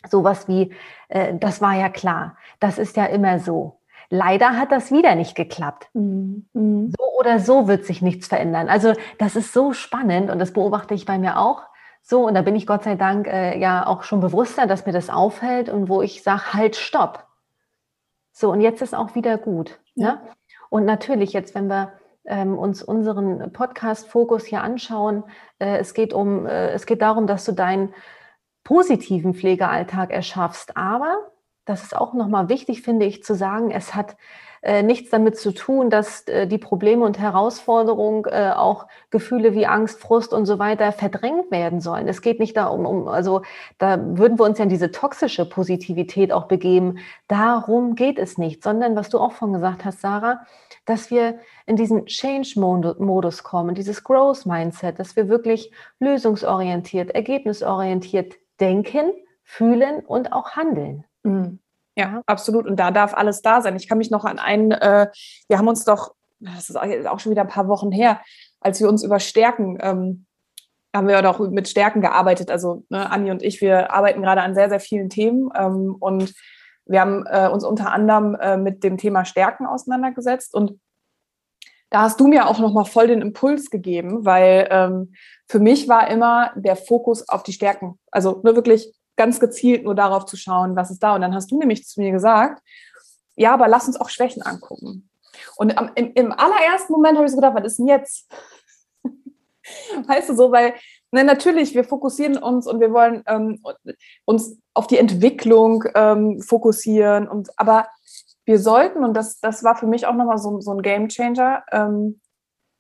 Sowas 0.06 0.50
wie, 0.50 0.74
äh, 1.08 1.34
das 1.36 1.62
war 1.62 1.74
ja 1.76 1.88
klar, 1.88 2.36
das 2.60 2.78
ist 2.78 2.98
ja 2.98 3.06
immer 3.06 3.40
so. 3.40 3.80
Leider 4.10 4.58
hat 4.58 4.74
das 4.74 4.92
wieder 4.92 5.16
nicht 5.16 5.34
geklappt. 5.34 5.88
Mhm. 5.94 6.46
So 6.54 7.04
oder 7.18 7.40
so 7.40 7.70
wird 7.70 7.86
sich 7.86 8.02
nichts 8.02 8.28
verändern. 8.28 8.68
Also 8.68 8.94
das 9.18 9.38
ist 9.38 9.54
so 9.54 9.72
spannend 9.72 10.30
und 10.30 10.40
das 10.40 10.52
beobachte 10.52 10.94
ich 10.94 11.06
bei 11.06 11.18
mir 11.18 11.40
auch 11.40 11.64
so, 12.06 12.28
und 12.28 12.34
da 12.34 12.42
bin 12.42 12.58
ich 12.58 12.68
Gott 12.68 12.84
sei 12.84 12.96
Dank 12.96 13.28
äh, 13.28 13.58
ja 13.58 13.88
auch 13.88 14.04
schon 14.04 14.20
bewusster, 14.20 14.68
dass 14.68 14.86
mir 14.86 14.92
das 14.92 15.10
auffällt 15.10 15.70
und 15.70 15.88
wo 15.88 16.02
ich 16.02 16.22
sage, 16.22 16.54
halt, 16.54 16.76
stopp. 16.76 17.26
So, 18.34 18.52
und 18.52 18.60
jetzt 18.60 18.82
ist 18.82 18.94
auch 18.94 19.16
wieder 19.16 19.38
gut. 19.38 19.80
Ne? 19.96 20.06
Ja. 20.06 20.12
Ne? 20.16 20.22
Und 20.70 20.86
natürlich 20.86 21.32
jetzt, 21.32 21.56
wenn 21.56 21.68
wir 21.68 21.94
ähm, 22.26 22.58
uns 22.58 22.84
unseren 22.84 23.54
Podcast-Fokus 23.54 24.46
hier 24.46 24.62
anschauen, 24.62 25.24
äh, 25.60 25.78
es, 25.78 25.94
geht 25.94 26.14
um, 26.14 26.46
äh, 26.46 26.72
es 26.72 26.86
geht 26.86 27.02
darum, 27.02 27.26
dass 27.26 27.46
du 27.46 27.54
deinen 27.54 27.94
positiven 28.66 29.34
Pflegealltag 29.34 30.12
erschaffst. 30.12 30.76
Aber, 30.76 31.32
das 31.64 31.84
ist 31.84 31.96
auch 31.96 32.14
nochmal 32.14 32.50
wichtig, 32.50 32.82
finde 32.82 33.06
ich, 33.06 33.24
zu 33.24 33.34
sagen, 33.34 33.72
es 33.72 33.96
hat 33.96 34.18
nichts 34.82 35.10
damit 35.10 35.38
zu 35.38 35.52
tun, 35.52 35.90
dass 35.90 36.26
äh, 36.28 36.48
die 36.48 36.58
Probleme 36.58 37.04
und 37.04 37.20
Herausforderungen, 37.20 38.24
äh, 38.26 38.52
auch 38.56 38.88
Gefühle 39.10 39.54
wie 39.54 39.66
Angst, 39.66 40.00
Frust 40.00 40.34
und 40.34 40.46
so 40.46 40.58
weiter 40.58 40.94
verdrängt 40.94 41.52
werden 41.52 41.82
sollen. 41.82 42.08
Es 42.08 42.22
geht 42.22 42.40
nicht 42.40 42.56
darum, 42.56 42.86
um, 42.86 43.08
also 43.10 43.42
da 43.78 44.00
würden 44.18 44.40
wir 44.40 44.46
uns 44.46 44.60
ja 44.60 44.64
in 44.64 44.70
diese 44.70 44.92
toxische 44.92 45.44
Positivität 45.44 46.32
auch 46.32 46.46
begeben. 46.46 47.00
Darum 47.28 47.96
geht 47.96 48.18
es 48.18 48.38
nicht, 48.38 48.64
sondern 48.64 48.96
was 48.96 49.10
du 49.10 49.20
auch 49.20 49.34
von 49.34 49.52
gesagt 49.52 49.84
hast, 49.84 50.00
Sarah, 50.00 50.46
dass 50.86 51.12
wir 51.12 51.40
in 51.66 51.76
diesen 51.76 52.06
Change-Modus 52.06 53.44
kommen, 53.44 53.76
dieses 53.76 54.04
Growth-Mindset, 54.04 54.98
dass 54.98 55.16
wir 55.18 55.28
wirklich 55.28 55.72
lösungsorientiert, 56.00 57.12
ergebnisorientiert 57.12 58.36
denken, 58.60 59.12
fühlen 59.44 60.06
und 60.06 60.32
auch 60.32 60.52
handeln. 60.52 61.04
Mhm. 61.24 61.60
Ja, 61.96 62.22
absolut. 62.26 62.66
Und 62.66 62.78
da 62.78 62.92
darf 62.92 63.14
alles 63.14 63.42
da 63.42 63.62
sein. 63.62 63.76
Ich 63.76 63.88
kann 63.88 63.98
mich 63.98 64.12
noch 64.12 64.26
an 64.26 64.40
einen, 64.40 64.72
äh, 64.72 65.08
wir 65.48 65.58
haben 65.58 65.68
uns 65.68 65.86
doch, 65.86 66.16
das 66.40 66.70
ist 66.70 66.76
auch 66.76 67.20
schon 67.20 67.32
wieder 67.32 67.44
ein 67.44 67.48
paar 67.48 67.68
Wochen 67.68 67.92
her, 67.92 68.20
als 68.60 68.80
wir 68.80 68.90
uns 68.90 69.04
über 69.04 69.20
Stärken, 69.20 69.78
ähm, 69.82 70.26
haben 70.96 71.08
wir 71.08 71.22
doch 71.22 71.40
mit 71.40 71.68
Stärken 71.68 72.02
gearbeitet. 72.02 72.52
Also 72.52 72.86
ne, 72.90 73.10
Anni 73.12 73.32
und 73.32 73.44
ich, 73.44 73.62
wir 73.62 73.92
arbeiten 73.92 74.22
gerade 74.22 74.42
an 74.42 74.56
sehr, 74.56 74.70
sehr 74.70 74.80
vielen 74.80 75.10
Themen 75.10 75.50
ähm, 75.56 75.96
und 76.00 76.34
wir 76.86 77.02
haben 77.02 77.26
äh, 77.28 77.48
uns 77.48 77.64
unter 77.64 77.92
anderem 77.92 78.36
äh, 78.36 78.58
mit 78.58 78.84
dem 78.84 78.98
Thema 78.98 79.26
Stärken 79.26 79.66
auseinandergesetzt 79.66 80.54
und 80.54 80.80
da 81.94 82.02
hast 82.02 82.20
du 82.20 82.28
mir 82.28 82.48
auch 82.48 82.58
nochmal 82.58 82.86
voll 82.86 83.06
den 83.06 83.22
Impuls 83.22 83.70
gegeben, 83.70 84.26
weil 84.26 84.68
ähm, 84.72 85.14
für 85.48 85.60
mich 85.60 85.88
war 85.88 86.10
immer 86.10 86.52
der 86.56 86.76
Fokus 86.76 87.30
auf 87.30 87.44
die 87.44 87.54
Stärken. 87.54 88.00
Also 88.10 88.42
nur 88.44 88.56
wirklich 88.56 88.92
ganz 89.24 89.40
gezielt 89.40 89.86
nur 89.86 89.96
darauf 89.96 90.26
zu 90.26 90.36
schauen, 90.36 90.76
was 90.76 90.92
ist 90.92 91.02
da. 91.02 91.16
Und 91.16 91.22
dann 91.22 91.34
hast 91.34 91.50
du 91.50 91.58
nämlich 91.58 91.88
zu 91.88 92.02
mir 92.02 92.12
gesagt, 92.12 92.62
ja, 93.36 93.54
aber 93.54 93.70
lass 93.70 93.88
uns 93.88 94.00
auch 94.00 94.10
Schwächen 94.10 94.42
angucken. 94.44 95.10
Und 95.56 95.78
am, 95.78 95.92
im, 95.96 96.12
im, 96.14 96.32
allerersten 96.34 96.92
Moment 96.92 97.16
habe 97.16 97.26
ich 97.26 97.32
so 97.32 97.38
gedacht, 97.38 97.56
was 97.56 97.66
ist 97.66 97.80
denn 97.80 97.88
jetzt? 97.88 98.30
weißt 100.08 100.28
du 100.28 100.36
so, 100.36 100.52
weil 100.52 100.74
ne, 101.12 101.24
natürlich, 101.24 101.74
wir 101.74 101.86
fokussieren 101.86 102.38
uns 102.38 102.68
und 102.68 102.82
wir 102.82 102.92
wollen 102.92 103.24
ähm, 103.28 103.64
uns 104.26 104.58
auf 104.74 104.88
die 104.88 104.98
Entwicklung 104.98 105.86
ähm, 105.96 106.42
fokussieren. 106.42 107.30
Und, 107.30 107.48
aber 107.58 107.88
wir 108.44 108.60
sollten, 108.60 109.06
und 109.06 109.14
das, 109.14 109.40
das 109.40 109.64
war 109.64 109.78
für 109.78 109.88
mich 109.88 110.06
auch 110.06 110.16
nochmal 110.16 110.38
so, 110.38 110.60
so 110.60 110.72
ein 110.72 110.82
Game 110.82 111.08
Changer, 111.08 111.64
ähm, 111.72 112.20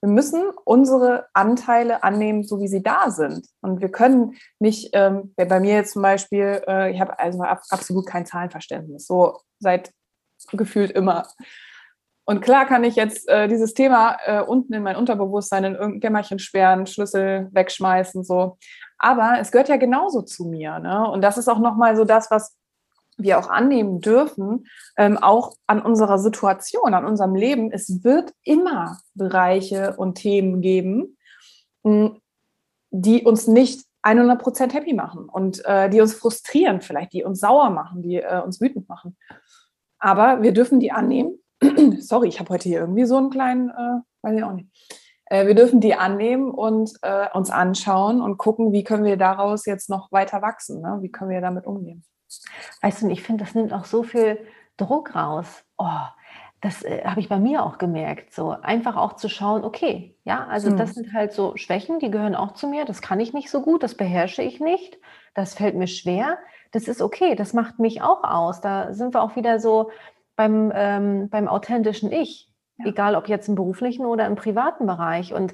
wir 0.04 0.10
müssen 0.10 0.52
unsere 0.66 1.28
Anteile 1.34 2.04
annehmen, 2.04 2.44
so 2.44 2.60
wie 2.60 2.68
sie 2.68 2.84
da 2.84 3.10
sind. 3.10 3.48
Und 3.62 3.80
wir 3.80 3.89
können 3.89 4.36
nicht, 4.60 4.89
ähm, 4.92 5.34
bei 5.38 5.62
mir 5.62 5.76
jetzt 5.76 5.94
zum 5.94 6.02
Beispiel, 6.02 6.62
äh, 6.68 6.92
ich 6.92 7.00
habe 7.00 7.18
also 7.18 7.42
absolut 7.42 8.06
kein 8.06 8.26
Zahlenverständnis, 8.26 9.08
so 9.08 9.39
seit 9.60 9.94
gefühlt 10.52 10.92
immer. 10.92 11.30
Und 12.26 12.42
klar 12.42 12.66
kann 12.66 12.84
ich 12.84 12.98
jetzt 12.98 13.30
äh, 13.30 13.48
dieses 13.48 13.76
Thema 13.76 14.18
äh, 14.26 14.42
unten 14.42 14.74
in 14.74 14.84
mein 14.84 14.98
Unterbewusstsein 14.98 15.63
in 15.63 15.76
irgendein 15.76 16.02
Kämmerchen 16.02 16.39
sperren, 16.39 16.86
Schlüssel 16.86 17.48
wegschmeißen, 17.54 18.26
so. 18.26 18.58
Aber 18.98 19.38
es 19.39 19.54
gehört 19.54 19.70
ja 19.70 19.78
genauso 19.78 20.22
zu 20.22 20.44
mir. 20.44 20.80
Ne? 20.80 21.10
Und 21.10 21.22
das 21.22 21.38
ist 21.38 21.48
auch 21.48 21.60
nochmal 21.60 21.96
so 21.96 22.04
das, 22.04 22.30
was 22.30 22.58
wir 23.17 23.39
auch 23.39 23.49
annehmen 23.49 24.02
dürfen, 24.02 24.67
ähm, 24.97 25.17
auch 25.17 25.56
an 25.67 25.82
unserer 25.82 26.19
Situation, 26.19 26.93
an 26.93 27.06
unserem 27.06 27.36
Leben. 27.36 27.71
Es 27.71 28.04
wird 28.04 28.34
immer 28.43 28.99
Bereiche 29.13 29.95
und 29.97 30.15
Themen 30.15 30.62
geben, 30.62 31.17
hm, 31.84 32.19
die 32.91 33.23
uns 33.23 33.47
nicht 33.47 33.86
100 34.04 34.41
Prozent 34.41 34.73
happy 34.73 34.93
machen 34.93 35.30
und 35.30 35.63
äh, 35.65 35.89
die 35.89 36.02
uns 36.02 36.13
frustrieren 36.13 36.82
vielleicht, 36.82 37.13
die 37.13 37.23
uns 37.23 37.39
sauer 37.39 37.69
machen, 37.69 38.02
die 38.02 38.17
äh, 38.17 38.41
uns 38.41 38.60
wütend 38.60 38.89
machen. 38.89 39.17
Aber 39.97 40.41
wir 40.41 40.52
dürfen 40.52 40.80
die 40.80 40.91
annehmen. 40.91 41.39
Sorry, 41.99 42.28
ich 42.28 42.39
habe 42.39 42.49
heute 42.49 42.67
hier 42.67 42.82
irgendwie 42.82 43.06
so 43.06 43.17
einen 43.17 43.30
kleinen, 43.30 43.69
äh, 43.69 44.02
weiß 44.21 44.38
ich 44.38 44.43
auch 44.43 44.52
nicht. 44.52 44.69
Äh, 45.26 45.47
wir 45.47 45.56
dürfen 45.56 45.80
die 45.80 45.95
annehmen 45.95 46.52
und 46.52 46.91
äh, 47.02 47.28
uns 47.34 47.49
anschauen 47.49 48.21
und 48.21 48.38
gucken, 48.38 48.73
wie 48.73 48.84
können 48.84 49.06
wir 49.06 49.17
daraus 49.17 49.65
jetzt 49.65 49.89
noch 49.89 50.12
weiter 50.12 50.41
wachsen. 50.41 50.82
Ne? 50.82 50.97
Wie 51.02 51.10
können 51.10 51.32
wir 51.32 51.41
damit 51.41 51.65
umgehen? 51.65 52.04
Weißt 52.82 53.02
du, 53.02 53.10
ich 53.10 53.24
finde, 53.24 53.43
das 53.43 53.56
nimmt 53.56 53.74
auch 53.74 53.86
so 53.86 54.04
viel 54.04 54.39
Druck 54.78 55.15
raus. 55.15 55.63
Oh, 55.78 55.88
das 56.63 56.82
äh, 56.84 57.04
habe 57.04 57.19
ich 57.19 57.30
bei 57.30 57.39
mir 57.39 57.63
auch 57.63 57.78
gemerkt. 57.78 58.34
So 58.34 58.52
einfach 58.52 58.96
auch 58.96 59.13
zu 59.13 59.30
schauen, 59.30 59.63
okay, 59.63 60.15
ja, 60.24 60.48
also 60.48 60.69
hm. 60.69 60.78
das 60.78 60.93
sind 60.93 61.13
halt 61.13 61.34
so 61.34 61.58
Schwächen, 61.58 62.00
die 62.00 62.10
gehören 62.10 62.36
auch 62.36 62.54
zu 62.54 62.67
mir. 62.67 62.86
Das 62.86 63.02
kann 63.02 63.19
ich 63.19 63.34
nicht 63.34 63.50
so 63.50 63.62
gut, 63.62 63.84
das 63.84 63.96
beherrsche 63.96 64.41
ich 64.41 64.60
nicht, 64.60 64.98
das 65.34 65.56
fällt 65.56 65.76
mir 65.76 65.88
schwer. 65.88 66.38
Das 66.72 66.88
ist 66.88 67.02
okay, 67.02 67.36
das 67.36 67.54
macht 67.54 67.80
mich 67.80 68.02
auch 68.02 68.24
aus. 68.24 68.62
Da 68.62 68.93
sind 68.93 69.13
wir 69.13 69.22
auch 69.22 69.36
wieder 69.36 69.60
so 69.60 69.91
beim, 70.36 70.72
ähm, 70.74 71.30
beim 71.30 71.48
authentischen 71.48 72.12
Ich, 72.12 72.50
ja. 72.78 72.88
egal 72.88 73.15
ob 73.15 73.28
jetzt 73.28 73.48
im 73.48 73.56
beruflichen 73.56 74.06
oder 74.06 74.26
im 74.26 74.36
privaten 74.36 74.88
Bereich. 74.88 75.34
Und 75.34 75.54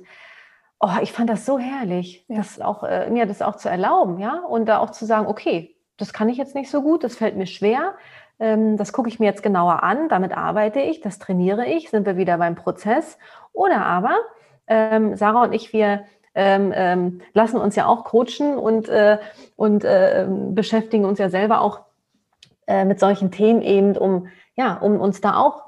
oh, 0.79 0.91
ich 1.01 1.11
fand 1.11 1.29
das 1.29 1.45
so 1.45 1.59
herrlich, 1.59 2.23
ja. 2.27 2.37
das 2.37 2.61
auch, 2.61 2.83
äh, 2.83 3.09
mir 3.09 3.25
das 3.25 3.41
auch 3.41 3.55
zu 3.57 3.67
erlauben, 3.67 4.19
ja, 4.19 4.39
und 4.39 4.67
da 4.67 4.79
auch 4.79 4.91
zu 4.91 5.05
sagen, 5.05 5.27
okay, 5.27 5.75
das 5.99 6.13
kann 6.13 6.29
ich 6.29 6.37
jetzt 6.37 6.55
nicht 6.55 6.71
so 6.71 6.81
gut, 6.81 7.03
das 7.03 7.15
fällt 7.15 7.35
mir 7.35 7.45
schwer. 7.45 7.95
Ähm, 8.39 8.77
das 8.77 8.93
gucke 8.93 9.09
ich 9.09 9.19
mir 9.19 9.25
jetzt 9.25 9.43
genauer 9.43 9.83
an, 9.83 10.09
damit 10.09 10.35
arbeite 10.35 10.79
ich, 10.79 11.01
das 11.01 11.19
trainiere 11.19 11.65
ich, 11.65 11.89
sind 11.89 12.05
wir 12.05 12.17
wieder 12.17 12.37
beim 12.37 12.55
Prozess. 12.55 13.17
Oder 13.53 13.85
aber, 13.85 14.15
ähm, 14.67 15.15
Sarah 15.15 15.43
und 15.43 15.53
ich, 15.53 15.73
wir 15.73 16.05
ähm, 16.35 16.71
ähm, 16.73 17.21
lassen 17.33 17.59
uns 17.59 17.75
ja 17.75 17.85
auch 17.87 18.05
coachen 18.05 18.57
und, 18.57 18.87
äh, 18.87 19.17
und 19.55 19.83
äh, 19.83 20.25
beschäftigen 20.29 21.05
uns 21.05 21.19
ja 21.19 21.29
selber 21.29 21.61
auch 21.61 21.81
äh, 22.67 22.85
mit 22.85 22.99
solchen 22.99 23.31
Themen 23.31 23.61
eben, 23.61 23.97
um, 23.97 24.27
ja, 24.55 24.75
um 24.75 25.01
uns 25.01 25.21
da 25.21 25.35
auch 25.37 25.63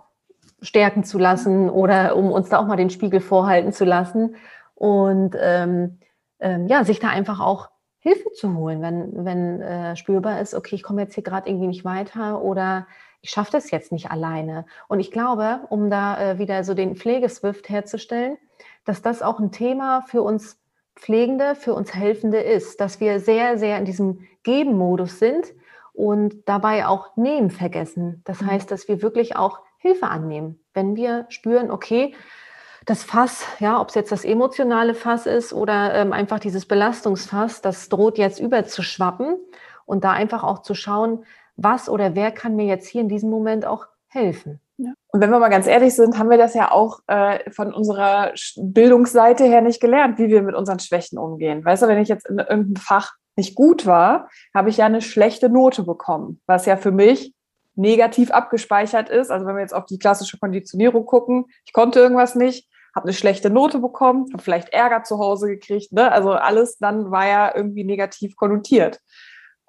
stärken 0.62 1.04
zu 1.04 1.17
lassen 1.17 1.70
oder 1.70 2.15
um 2.15 2.32
uns 2.32 2.50
da 2.50 2.60
auch 2.60 2.67
mal 2.67 2.78
den 2.78 2.91
Spiegel 2.91 3.20
vorhalten 3.20 3.74
zu 3.74 3.84
lassen 3.84 4.36
und 4.76 5.36
ähm, 5.39 5.98
ähm, 6.39 6.67
ja, 6.67 6.84
sich 6.84 7.00
da 7.00 7.10
einfach 7.10 7.39
auch 7.39 7.70
Hilfe 8.02 8.32
zu 8.34 8.56
holen, 8.56 8.82
wenn, 8.82 9.26
wenn 9.26 9.62
äh, 9.62 9.96
spürbar 9.96 10.42
ist, 10.42 10.54
okay, 10.56 10.76
ich 10.76 10.84
komme 10.84 11.04
jetzt 11.04 11.14
hier 11.14 11.24
gerade 11.24 11.50
irgendwie 11.50 11.68
nicht 11.68 11.86
weiter 11.86 12.42
oder 12.42 12.88
ich 13.22 13.30
schaffe 13.30 13.52
das 13.52 13.70
jetzt 13.70 13.92
nicht 13.92 14.10
alleine. 14.10 14.66
Und 14.88 15.00
ich 15.00 15.12
glaube, 15.12 15.62
um 15.70 15.90
da 15.92 16.20
äh, 16.20 16.40
wieder 16.40 16.64
so 16.64 16.74
den 16.74 16.96
Pflegeswift 16.96 17.70
herzustellen, 17.70 18.38
dass 18.86 19.04
das 19.04 19.22
auch 19.22 19.40
ein 19.40 19.52
Thema 19.52 20.02
für 20.08 20.24
uns 20.24 20.60
Pflegende, 20.96 21.56
für 21.56 21.74
uns 21.74 21.94
Helfende 21.94 22.40
ist, 22.40 22.82
dass 22.82 23.00
wir 23.00 23.20
sehr, 23.20 23.58
sehr 23.58 23.78
in 23.78 23.86
diesem 23.86 24.28
Geben-Modus 24.44 25.20
sind 25.20 25.54
und 25.94 26.48
dabei 26.48 26.88
auch 26.88 27.16
Nehmen 27.16 27.52
vergessen. 27.52 28.22
Das 28.26 28.42
mhm. 28.42 28.48
heißt, 28.48 28.72
dass 28.72 28.88
wir 28.88 29.02
wirklich 29.02 29.36
auch 29.36 29.60
Hilfe 29.78 30.08
annehmen, 30.08 30.60
wenn 30.74 30.96
wir 30.96 31.26
spüren, 31.30 31.72
okay, 31.72 32.14
das 32.86 33.04
Fass, 33.04 33.46
ja, 33.60 33.80
ob 33.80 33.89
es 33.89 33.96
jetzt 33.96 34.12
das 34.12 34.26
emotionale 34.26 34.96
Fass 34.96 35.26
ist 35.26 35.54
oder 35.54 35.94
ähm, 35.94 36.13
einfach 36.13 36.39
dieses 36.39 36.65
Belastungsfass, 36.65 37.62
das 37.62 37.89
droht 37.89 38.17
jetzt 38.17 38.39
überzuschwappen 38.39 39.38
und 39.86 40.04
da 40.04 40.12
einfach 40.12 40.44
auch 40.44 40.63
zu 40.63 40.74
schauen, 40.74 41.26
was 41.56 41.89
oder 41.89 42.15
wer 42.15 42.32
kann 42.32 42.56
mir 42.56 42.65
jetzt 42.65 42.88
hier 42.88 43.02
in 43.02 43.10
diesem 43.10 43.30
Moment 43.30 43.65
auch 43.65 43.86
helfen. 44.08 44.60
Und 45.12 45.22
wenn 45.22 45.30
wir 45.30 45.39
mal 45.39 45.50
ganz 45.50 45.67
ehrlich 45.67 45.96
sind, 45.96 46.17
haben 46.17 46.30
wir 46.30 46.39
das 46.39 46.56
ja 46.56 46.72
auch 46.72 47.02
äh, 47.08 47.52
von 47.52 47.74
unserer 47.74 48.34
Bildungsseite 48.58 49.44
her 49.44 49.62
nicht 49.62 49.80
gelernt, 49.80 50.17
wie 50.17 50.30
wir 50.30 50.41
mit 50.41 50.56
unseren 50.56 50.80
Schwächen 50.80 51.20
umgehen. 51.20 51.63
Weißt 51.63 51.84
du, 51.84 51.88
wenn 51.88 52.02
ich 52.02 52.10
jetzt 52.10 52.28
in 52.28 52.39
irgendeinem 52.39 52.78
Fach 52.78 53.13
nicht 53.36 53.56
gut 53.56 53.86
war, 53.86 54.30
habe 54.56 54.70
ich 54.70 54.78
ja 54.78 54.88
eine 54.88 55.02
schlechte 55.02 55.50
Note 55.50 55.84
bekommen, 55.84 56.41
was 56.48 56.65
ja 56.65 56.78
für 56.78 56.91
mich 56.91 57.34
negativ 57.76 58.32
abgespeichert 58.32 59.10
ist. 59.10 59.32
Also 59.32 59.46
wenn 59.46 59.56
wir 59.56 59.62
jetzt 59.62 59.76
auf 59.76 59.86
die 59.86 60.00
klassische 60.00 60.39
Konditionierung 60.39 61.06
gucken, 61.06 61.46
ich 61.65 61.74
konnte 61.74 62.00
irgendwas 62.00 62.36
nicht, 62.36 62.67
habe 62.95 63.06
eine 63.06 63.13
schlechte 63.13 63.49
Note 63.49 63.80
bekommen, 63.80 64.27
habe 64.34 64.43
vielleicht 64.43 64.69
Ärger 64.69 65.04
zu 65.04 65.19
Hause 65.19 65.47
gekriegt. 65.47 65.91
Ne? 65.93 66.12
Also 66.12 66.32
alles 66.32 66.77
dann 66.77 67.12
war 67.12 67.27
ja 67.27 67.56
irgendwie 67.56 67.84
negativ 67.84 68.36
konnotiert. 68.36 68.99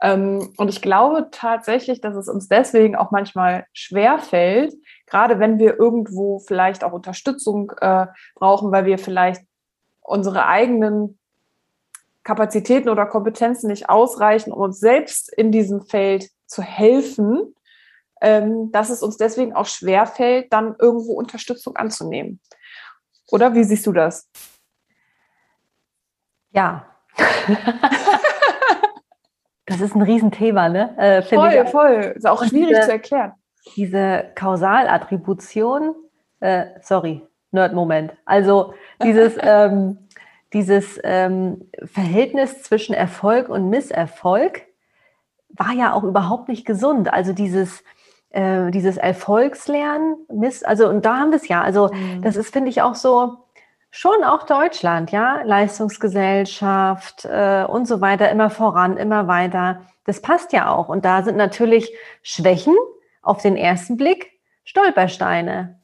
Ähm, 0.02 0.52
und 0.56 0.68
ich 0.68 0.82
glaube 0.82 1.28
tatsächlich, 1.30 2.00
dass 2.00 2.16
es 2.16 2.28
uns 2.28 2.48
deswegen 2.48 2.96
auch 2.96 3.12
manchmal 3.12 3.66
schwer 3.72 4.18
fällt, 4.18 4.74
gerade 5.06 5.38
wenn 5.38 5.58
wir 5.58 5.78
irgendwo 5.78 6.40
vielleicht 6.40 6.82
auch 6.82 6.92
Unterstützung 6.92 7.72
äh, 7.80 8.06
brauchen, 8.34 8.72
weil 8.72 8.84
wir 8.84 8.98
vielleicht 8.98 9.42
unsere 10.00 10.46
eigenen 10.46 11.18
Kapazitäten 12.24 12.88
oder 12.88 13.06
Kompetenzen 13.06 13.68
nicht 13.68 13.88
ausreichen, 13.88 14.52
um 14.52 14.60
uns 14.60 14.80
selbst 14.80 15.32
in 15.32 15.52
diesem 15.52 15.82
Feld 15.82 16.28
zu 16.46 16.62
helfen, 16.62 17.54
ähm, 18.20 18.70
dass 18.72 18.90
es 18.90 19.02
uns 19.02 19.16
deswegen 19.16 19.52
auch 19.52 19.66
schwer 19.66 20.06
fällt, 20.06 20.52
dann 20.52 20.76
irgendwo 20.78 21.12
Unterstützung 21.14 21.76
anzunehmen. 21.76 22.40
Oder 23.32 23.54
wie 23.54 23.64
siehst 23.64 23.86
du 23.86 23.92
das? 23.92 24.28
Ja. 26.50 26.86
das 29.66 29.80
ist 29.80 29.94
ein 29.94 30.02
Riesenthema, 30.02 30.68
ne? 30.68 30.94
Äh, 30.98 31.22
voll, 31.22 31.62
ich. 31.64 31.70
voll. 31.70 32.12
Ist 32.14 32.26
auch 32.26 32.44
schwierig 32.44 32.68
diese, 32.68 32.80
zu 32.82 32.92
erklären. 32.92 33.32
Diese 33.74 34.30
Kausalattribution, 34.34 35.94
äh, 36.40 36.66
sorry, 36.82 37.26
Nerd-Moment. 37.52 38.12
Also 38.26 38.74
dieses, 39.02 39.38
ähm, 39.40 40.08
dieses 40.52 41.00
ähm, 41.02 41.70
Verhältnis 41.84 42.62
zwischen 42.62 42.94
Erfolg 42.94 43.48
und 43.48 43.70
Misserfolg 43.70 44.66
war 45.48 45.72
ja 45.72 45.94
auch 45.94 46.04
überhaupt 46.04 46.48
nicht 46.48 46.66
gesund. 46.66 47.10
Also 47.10 47.32
dieses, 47.32 47.82
äh, 48.32 48.70
dieses 48.70 48.96
Erfolgslernen, 48.96 50.16
Miss, 50.32 50.62
also 50.62 50.88
und 50.88 51.04
da 51.04 51.18
haben 51.18 51.30
wir 51.30 51.36
es 51.36 51.48
ja. 51.48 51.62
Also 51.62 51.90
mhm. 51.92 52.22
das 52.22 52.36
ist, 52.36 52.52
finde 52.52 52.70
ich, 52.70 52.82
auch 52.82 52.94
so 52.94 53.38
schon 53.90 54.24
auch 54.24 54.44
Deutschland, 54.44 55.12
ja, 55.12 55.42
Leistungsgesellschaft 55.42 57.26
äh, 57.26 57.64
und 57.68 57.86
so 57.86 58.00
weiter, 58.00 58.30
immer 58.30 58.50
voran, 58.50 58.96
immer 58.96 59.28
weiter. 59.28 59.82
Das 60.04 60.22
passt 60.22 60.52
ja 60.52 60.70
auch. 60.70 60.88
Und 60.88 61.04
da 61.04 61.22
sind 61.22 61.36
natürlich 61.36 61.94
Schwächen 62.22 62.74
auf 63.20 63.42
den 63.42 63.56
ersten 63.56 63.96
Blick 63.96 64.32
Stolpersteine, 64.64 65.80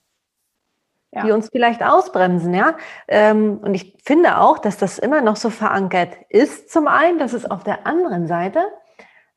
ja. 1.13 1.23
die 1.23 1.33
uns 1.33 1.51
vielleicht 1.51 1.83
ausbremsen, 1.83 2.55
ja. 2.55 2.77
Ähm, 3.09 3.59
und 3.63 3.75
ich 3.75 3.97
finde 4.05 4.39
auch, 4.39 4.59
dass 4.59 4.79
das 4.79 4.99
immer 4.99 5.21
noch 5.21 5.37
so 5.37 5.51
verankert 5.51 6.17
ist. 6.29 6.71
Zum 6.71 6.89
einen, 6.89 7.19
dass 7.19 7.33
es 7.33 7.45
auf 7.45 7.63
der 7.63 7.87
anderen 7.87 8.27
Seite 8.27 8.61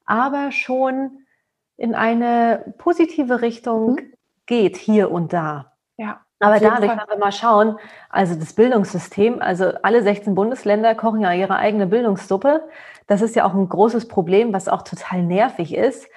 aber 0.05 0.51
schon 0.51 1.20
in 1.81 1.95
eine 1.95 2.75
positive 2.77 3.41
Richtung 3.41 3.93
mhm. 3.93 4.13
geht, 4.45 4.77
hier 4.77 5.09
und 5.09 5.33
da. 5.33 5.73
Ja. 5.97 6.21
Aber 6.39 6.59
dadurch, 6.59 6.91
wenn 6.91 7.09
wir 7.09 7.17
mal 7.17 7.31
schauen, 7.31 7.77
also 8.09 8.35
das 8.35 8.53
Bildungssystem, 8.53 9.41
also 9.41 9.73
alle 9.81 10.01
16 10.03 10.33
Bundesländer 10.35 10.93
kochen 10.95 11.21
ja 11.21 11.33
ihre 11.33 11.55
eigene 11.55 11.87
Bildungssuppe. 11.87 12.67
Das 13.07 13.21
ist 13.21 13.35
ja 13.35 13.45
auch 13.45 13.53
ein 13.53 13.67
großes 13.67 14.07
Problem, 14.07 14.53
was 14.53 14.67
auch 14.67 14.83
total 14.83 15.23
nervig 15.23 15.75
ist. 15.75 16.07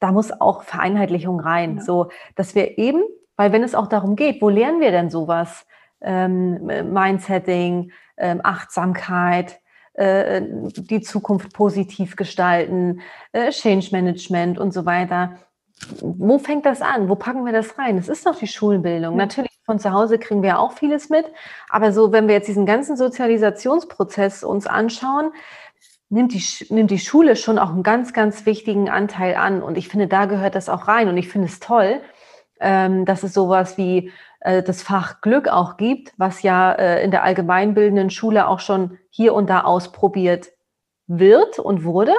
Da 0.00 0.12
muss 0.12 0.32
auch 0.32 0.62
Vereinheitlichung 0.62 1.40
rein, 1.40 1.76
ja. 1.76 1.82
so 1.82 2.10
dass 2.34 2.54
wir 2.56 2.78
eben, 2.78 3.02
weil 3.36 3.52
wenn 3.52 3.62
es 3.62 3.74
auch 3.74 3.86
darum 3.86 4.16
geht, 4.16 4.42
wo 4.42 4.48
lernen 4.48 4.80
wir 4.80 4.90
denn 4.90 5.10
sowas? 5.10 5.66
Ähm, 6.00 6.66
Mindsetting, 6.92 7.92
ähm, 8.16 8.40
Achtsamkeit, 8.42 9.60
äh, 9.94 10.42
die 10.42 11.00
Zukunft 11.00 11.52
positiv 11.52 12.16
gestalten, 12.16 13.00
äh, 13.32 13.50
Change 13.50 13.88
Management 13.92 14.58
und 14.58 14.72
so 14.72 14.84
weiter. 14.86 15.38
Wo 16.00 16.38
fängt 16.38 16.66
das 16.66 16.82
an? 16.82 17.08
Wo 17.08 17.16
packen 17.16 17.44
wir 17.44 17.52
das 17.52 17.78
rein? 17.78 17.98
Es 17.98 18.08
ist 18.08 18.26
doch 18.26 18.36
die 18.36 18.46
Schulbildung. 18.46 19.16
Natürlich 19.16 19.50
von 19.66 19.78
zu 19.78 19.92
Hause 19.92 20.18
kriegen 20.18 20.42
wir 20.42 20.58
auch 20.58 20.72
vieles 20.72 21.08
mit, 21.08 21.26
aber 21.68 21.92
so, 21.92 22.12
wenn 22.12 22.28
wir 22.28 22.34
jetzt 22.34 22.48
diesen 22.48 22.66
ganzen 22.66 22.96
Sozialisationsprozess 22.96 24.44
uns 24.44 24.66
anschauen, 24.66 25.32
nimmt 26.10 26.32
die, 26.32 26.44
nimmt 26.72 26.90
die 26.90 26.98
Schule 26.98 27.36
schon 27.36 27.58
auch 27.58 27.70
einen 27.70 27.82
ganz, 27.82 28.12
ganz 28.12 28.46
wichtigen 28.46 28.88
Anteil 28.88 29.34
an. 29.34 29.62
Und 29.62 29.76
ich 29.76 29.88
finde, 29.88 30.06
da 30.06 30.26
gehört 30.26 30.54
das 30.54 30.68
auch 30.68 30.86
rein. 30.88 31.08
Und 31.08 31.16
ich 31.16 31.28
finde 31.28 31.48
es 31.48 31.60
toll, 31.60 32.00
ähm, 32.60 33.04
dass 33.04 33.22
es 33.22 33.34
sowas 33.34 33.76
wie 33.76 34.12
äh, 34.44 34.62
das 34.62 34.82
Fach 34.82 35.20
Glück 35.20 35.48
auch 35.48 35.76
gibt, 35.76 36.12
was 36.16 36.42
ja 36.42 36.72
äh, 36.72 37.02
in 37.02 37.10
der 37.10 37.24
allgemeinbildenden 37.24 38.10
Schule 38.10 38.46
auch 38.46 38.60
schon 38.60 38.98
hier 39.10 39.34
und 39.34 39.50
da 39.50 39.62
ausprobiert 39.62 40.52
wird 41.06 41.58
und 41.58 41.82
wurde. 41.84 42.12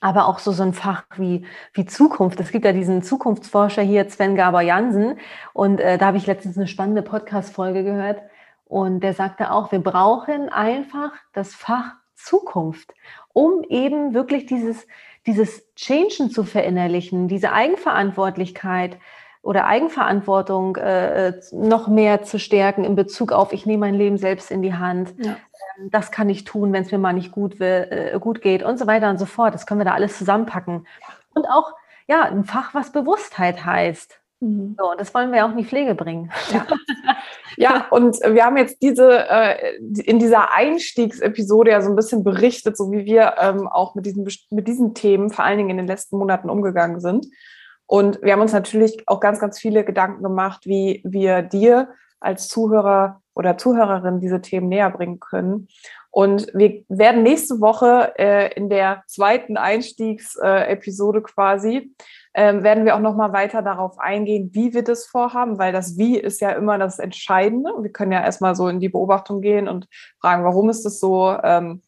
Aber 0.00 0.26
auch 0.26 0.38
so, 0.38 0.50
so 0.50 0.62
ein 0.62 0.72
Fach 0.72 1.04
wie, 1.16 1.44
wie 1.74 1.84
Zukunft. 1.84 2.40
Es 2.40 2.50
gibt 2.50 2.64
ja 2.64 2.72
diesen 2.72 3.02
Zukunftsforscher 3.02 3.82
hier, 3.82 4.08
Sven 4.08 4.34
Gaber 4.34 4.62
Jansen. 4.62 5.18
Und 5.52 5.80
äh, 5.80 5.98
da 5.98 6.06
habe 6.06 6.16
ich 6.16 6.26
letztens 6.26 6.56
eine 6.56 6.66
spannende 6.66 7.02
Podcast-Folge 7.02 7.84
gehört. 7.84 8.22
Und 8.64 9.00
der 9.00 9.12
sagte 9.12 9.52
auch, 9.52 9.70
wir 9.70 9.80
brauchen 9.80 10.48
einfach 10.48 11.12
das 11.32 11.54
Fach 11.54 11.92
Zukunft, 12.14 12.94
um 13.32 13.64
eben 13.68 14.14
wirklich 14.14 14.46
dieses, 14.46 14.86
dieses 15.26 15.74
Changen 15.74 16.30
zu 16.30 16.44
verinnerlichen, 16.44 17.28
diese 17.28 17.52
Eigenverantwortlichkeit 17.52 18.98
oder 19.42 19.66
Eigenverantwortung 19.66 20.76
äh, 20.76 21.40
noch 21.50 21.88
mehr 21.88 22.22
zu 22.22 22.38
stärken 22.38 22.84
in 22.84 22.94
Bezug 22.94 23.32
auf, 23.32 23.52
ich 23.52 23.66
nehme 23.66 23.80
mein 23.80 23.94
Leben 23.94 24.16
selbst 24.16 24.50
in 24.50 24.62
die 24.62 24.74
Hand. 24.74 25.14
Ja. 25.18 25.32
Ähm, 25.78 25.90
das 25.90 26.12
kann 26.12 26.30
ich 26.30 26.44
tun, 26.44 26.72
wenn 26.72 26.82
es 26.82 26.92
mir 26.92 26.98
mal 26.98 27.12
nicht 27.12 27.32
gut, 27.32 27.58
will, 27.58 27.88
äh, 27.90 28.18
gut 28.20 28.40
geht 28.40 28.62
und 28.62 28.78
so 28.78 28.86
weiter 28.86 29.10
und 29.10 29.18
so 29.18 29.26
fort. 29.26 29.52
Das 29.54 29.66
können 29.66 29.80
wir 29.80 29.84
da 29.84 29.94
alles 29.94 30.16
zusammenpacken. 30.16 30.86
Und 31.34 31.46
auch 31.46 31.72
ja, 32.06 32.22
ein 32.22 32.44
Fach, 32.44 32.72
was 32.74 32.92
Bewusstheit 32.92 33.64
heißt. 33.64 34.20
Mhm. 34.40 34.76
So, 34.78 34.94
das 34.96 35.12
wollen 35.14 35.32
wir 35.32 35.44
auch 35.44 35.50
in 35.50 35.56
die 35.56 35.64
Pflege 35.64 35.94
bringen. 35.94 36.30
Ja. 36.52 36.66
ja, 37.56 37.86
und 37.90 38.16
wir 38.20 38.44
haben 38.44 38.56
jetzt 38.56 38.82
diese 38.82 39.28
äh, 39.28 39.76
in 40.04 40.18
dieser 40.18 40.52
Einstiegsepisode 40.52 41.70
ja 41.70 41.80
so 41.80 41.90
ein 41.90 41.96
bisschen 41.96 42.22
berichtet, 42.22 42.76
so 42.76 42.90
wie 42.92 43.04
wir 43.04 43.34
ähm, 43.38 43.66
auch 43.66 43.94
mit 43.94 44.06
diesen, 44.06 44.26
mit 44.50 44.68
diesen 44.68 44.94
Themen 44.94 45.30
vor 45.30 45.44
allen 45.44 45.58
Dingen 45.58 45.70
in 45.70 45.76
den 45.78 45.86
letzten 45.86 46.18
Monaten 46.18 46.50
umgegangen 46.50 47.00
sind. 47.00 47.26
Und 47.86 48.22
wir 48.22 48.32
haben 48.32 48.40
uns 48.40 48.52
natürlich 48.52 49.02
auch 49.06 49.20
ganz, 49.20 49.38
ganz 49.38 49.58
viele 49.58 49.84
Gedanken 49.84 50.22
gemacht, 50.22 50.66
wie 50.66 51.02
wir 51.04 51.42
dir 51.42 51.88
als 52.20 52.48
Zuhörer 52.48 53.20
oder 53.34 53.58
Zuhörerin 53.58 54.20
diese 54.20 54.40
Themen 54.40 54.68
näher 54.68 54.90
bringen 54.90 55.20
können. 55.20 55.68
Und 56.10 56.48
wir 56.52 56.84
werden 56.88 57.22
nächste 57.22 57.60
Woche 57.60 58.12
äh, 58.18 58.52
in 58.54 58.68
der 58.68 59.02
zweiten 59.06 59.56
Einstiegsepisode 59.56 61.20
äh, 61.20 61.22
quasi 61.22 61.94
ähm, 62.34 62.62
werden 62.62 62.84
wir 62.84 62.96
auch 62.96 63.00
noch 63.00 63.16
mal 63.16 63.32
weiter 63.32 63.62
darauf 63.62 63.98
eingehen, 63.98 64.50
wie 64.52 64.72
wir 64.74 64.84
das 64.84 65.06
vorhaben, 65.06 65.58
weil 65.58 65.72
das 65.72 65.98
Wie 65.98 66.18
ist 66.18 66.40
ja 66.40 66.50
immer 66.50 66.78
das 66.78 66.98
Entscheidende. 66.98 67.70
Wir 67.80 67.92
können 67.92 68.12
ja 68.12 68.22
erstmal 68.22 68.54
so 68.54 68.68
in 68.68 68.80
die 68.80 68.88
Beobachtung 68.88 69.40
gehen 69.40 69.68
und 69.68 69.86
fragen, 70.20 70.44
warum 70.44 70.70
ist 70.70 70.84
das 70.84 71.00
so? 71.00 71.36
Ähm, 71.42 71.82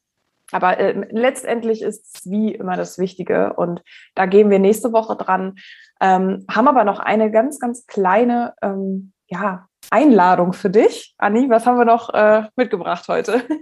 aber 0.53 0.79
äh, 0.79 1.07
letztendlich 1.11 1.83
ist 1.83 2.15
das 2.15 2.31
Wie 2.31 2.55
immer 2.55 2.77
das 2.77 2.99
Wichtige 2.99 3.55
und 3.55 3.83
da 4.15 4.27
gehen 4.27 4.51
wir 4.51 4.59
nächste 4.59 4.93
Woche 4.93 5.17
dran. 5.17 5.57
Ähm, 6.01 6.45
haben 6.51 6.69
aber 6.69 6.85
noch 6.85 6.99
eine 6.99 7.31
ganz, 7.31 7.59
ganz 7.59 7.87
kleine 7.87 8.55
ähm, 8.63 9.13
ja, 9.27 9.69
Einladung 9.91 10.53
für 10.53 10.71
dich. 10.71 11.15
Anni, 11.19 11.49
was 11.49 11.67
haben 11.67 11.79
wir 11.79 11.85
noch 11.85 12.13
äh, 12.13 12.45
mitgebracht 12.57 13.09
heute? 13.09 13.43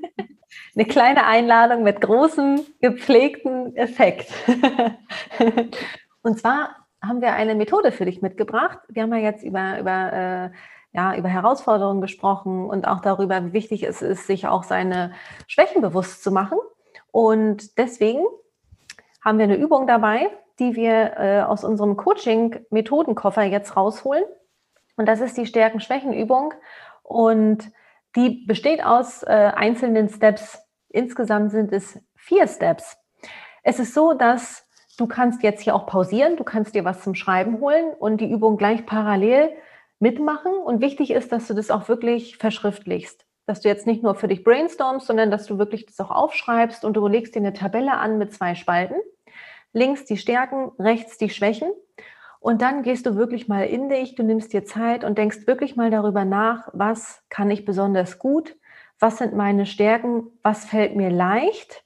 Eine 0.74 0.86
kleine 0.86 1.26
Einladung 1.26 1.82
mit 1.82 2.00
großem, 2.00 2.60
gepflegten 2.80 3.74
Effekt. 3.76 4.30
Und 6.22 6.38
zwar 6.38 6.76
haben 7.02 7.20
wir 7.20 7.34
eine 7.34 7.54
Methode 7.54 7.90
für 7.90 8.04
dich 8.04 8.22
mitgebracht. 8.22 8.78
Wir 8.88 9.02
haben 9.02 9.12
ja 9.12 9.18
jetzt 9.18 9.42
über, 9.42 9.80
über, 9.80 10.12
äh, 10.12 10.50
ja, 10.92 11.16
über 11.16 11.28
Herausforderungen 11.28 12.00
gesprochen 12.00 12.68
und 12.68 12.86
auch 12.86 13.00
darüber, 13.00 13.44
wie 13.44 13.52
wichtig 13.52 13.82
es 13.82 14.02
ist, 14.02 14.26
sich 14.26 14.46
auch 14.46 14.62
seine 14.62 15.12
Schwächen 15.46 15.80
bewusst 15.80 16.22
zu 16.22 16.30
machen. 16.30 16.58
Und 17.10 17.78
deswegen 17.78 18.24
haben 19.24 19.38
wir 19.38 19.44
eine 19.44 19.56
Übung 19.56 19.86
dabei, 19.86 20.30
die 20.58 20.76
wir 20.76 21.16
äh, 21.16 21.42
aus 21.42 21.64
unserem 21.64 21.96
Coaching-Methodenkoffer 21.96 23.42
jetzt 23.42 23.76
rausholen. 23.76 24.24
Und 24.96 25.06
das 25.06 25.20
ist 25.20 25.36
die 25.36 25.46
Stärken-Schwächen-Übung. 25.46 26.52
Und 27.02 27.70
die 28.14 28.44
besteht 28.46 28.84
aus 28.84 29.22
äh, 29.22 29.52
einzelnen 29.54 30.10
Steps. 30.10 30.62
Insgesamt 30.90 31.52
sind 31.52 31.72
es 31.72 31.98
vier 32.14 32.46
Steps. 32.46 32.98
Es 33.62 33.78
ist 33.78 33.94
so, 33.94 34.12
dass 34.12 34.66
Du 34.98 35.06
kannst 35.06 35.42
jetzt 35.42 35.62
hier 35.62 35.74
auch 35.74 35.86
pausieren, 35.86 36.36
du 36.36 36.44
kannst 36.44 36.74
dir 36.74 36.84
was 36.84 37.02
zum 37.02 37.14
Schreiben 37.14 37.60
holen 37.60 37.92
und 37.98 38.20
die 38.20 38.30
Übung 38.30 38.58
gleich 38.58 38.84
parallel 38.84 39.50
mitmachen. 40.02 40.52
Und 40.52 40.82
wichtig 40.82 41.12
ist, 41.12 41.32
dass 41.32 41.46
du 41.46 41.54
das 41.54 41.70
auch 41.70 41.88
wirklich 41.88 42.36
verschriftlichst. 42.36 43.24
Dass 43.46 43.60
du 43.60 43.68
jetzt 43.68 43.86
nicht 43.86 44.02
nur 44.02 44.14
für 44.14 44.28
dich 44.28 44.44
brainstormst, 44.44 45.06
sondern 45.06 45.30
dass 45.30 45.46
du 45.46 45.56
wirklich 45.56 45.86
das 45.86 45.98
auch 46.00 46.10
aufschreibst 46.10 46.84
und 46.84 46.94
du 46.94 47.06
legst 47.06 47.34
dir 47.34 47.38
eine 47.38 47.54
Tabelle 47.54 47.94
an 47.94 48.18
mit 48.18 48.34
zwei 48.34 48.54
Spalten. 48.54 48.96
Links 49.72 50.04
die 50.04 50.18
Stärken, 50.18 50.72
rechts 50.78 51.16
die 51.16 51.30
Schwächen. 51.30 51.70
Und 52.40 52.60
dann 52.60 52.82
gehst 52.82 53.06
du 53.06 53.14
wirklich 53.14 53.46
mal 53.46 53.62
in 53.62 53.88
dich, 53.88 54.16
du 54.16 54.24
nimmst 54.24 54.52
dir 54.52 54.64
Zeit 54.64 55.04
und 55.04 55.16
denkst 55.16 55.46
wirklich 55.46 55.76
mal 55.76 55.90
darüber 55.90 56.24
nach, 56.24 56.68
was 56.72 57.22
kann 57.30 57.50
ich 57.50 57.64
besonders 57.64 58.18
gut, 58.18 58.56
was 58.98 59.18
sind 59.18 59.34
meine 59.34 59.64
Stärken, 59.64 60.26
was 60.42 60.64
fällt 60.64 60.96
mir 60.96 61.10
leicht. 61.10 61.84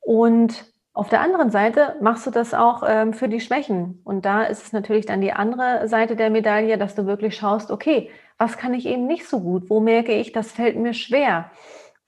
Und 0.00 0.71
auf 0.94 1.08
der 1.08 1.22
anderen 1.22 1.50
Seite 1.50 1.96
machst 2.00 2.26
du 2.26 2.30
das 2.30 2.52
auch 2.52 2.82
ähm, 2.86 3.14
für 3.14 3.28
die 3.28 3.40
Schwächen. 3.40 4.00
Und 4.04 4.26
da 4.26 4.42
ist 4.42 4.62
es 4.62 4.72
natürlich 4.72 5.06
dann 5.06 5.22
die 5.22 5.32
andere 5.32 5.88
Seite 5.88 6.16
der 6.16 6.28
Medaille, 6.28 6.76
dass 6.76 6.94
du 6.94 7.06
wirklich 7.06 7.34
schaust, 7.34 7.70
okay, 7.70 8.10
was 8.36 8.58
kann 8.58 8.74
ich 8.74 8.86
eben 8.86 9.06
nicht 9.06 9.26
so 9.26 9.40
gut? 9.40 9.70
Wo 9.70 9.80
merke 9.80 10.12
ich, 10.12 10.32
das 10.32 10.52
fällt 10.52 10.76
mir 10.76 10.92
schwer? 10.92 11.50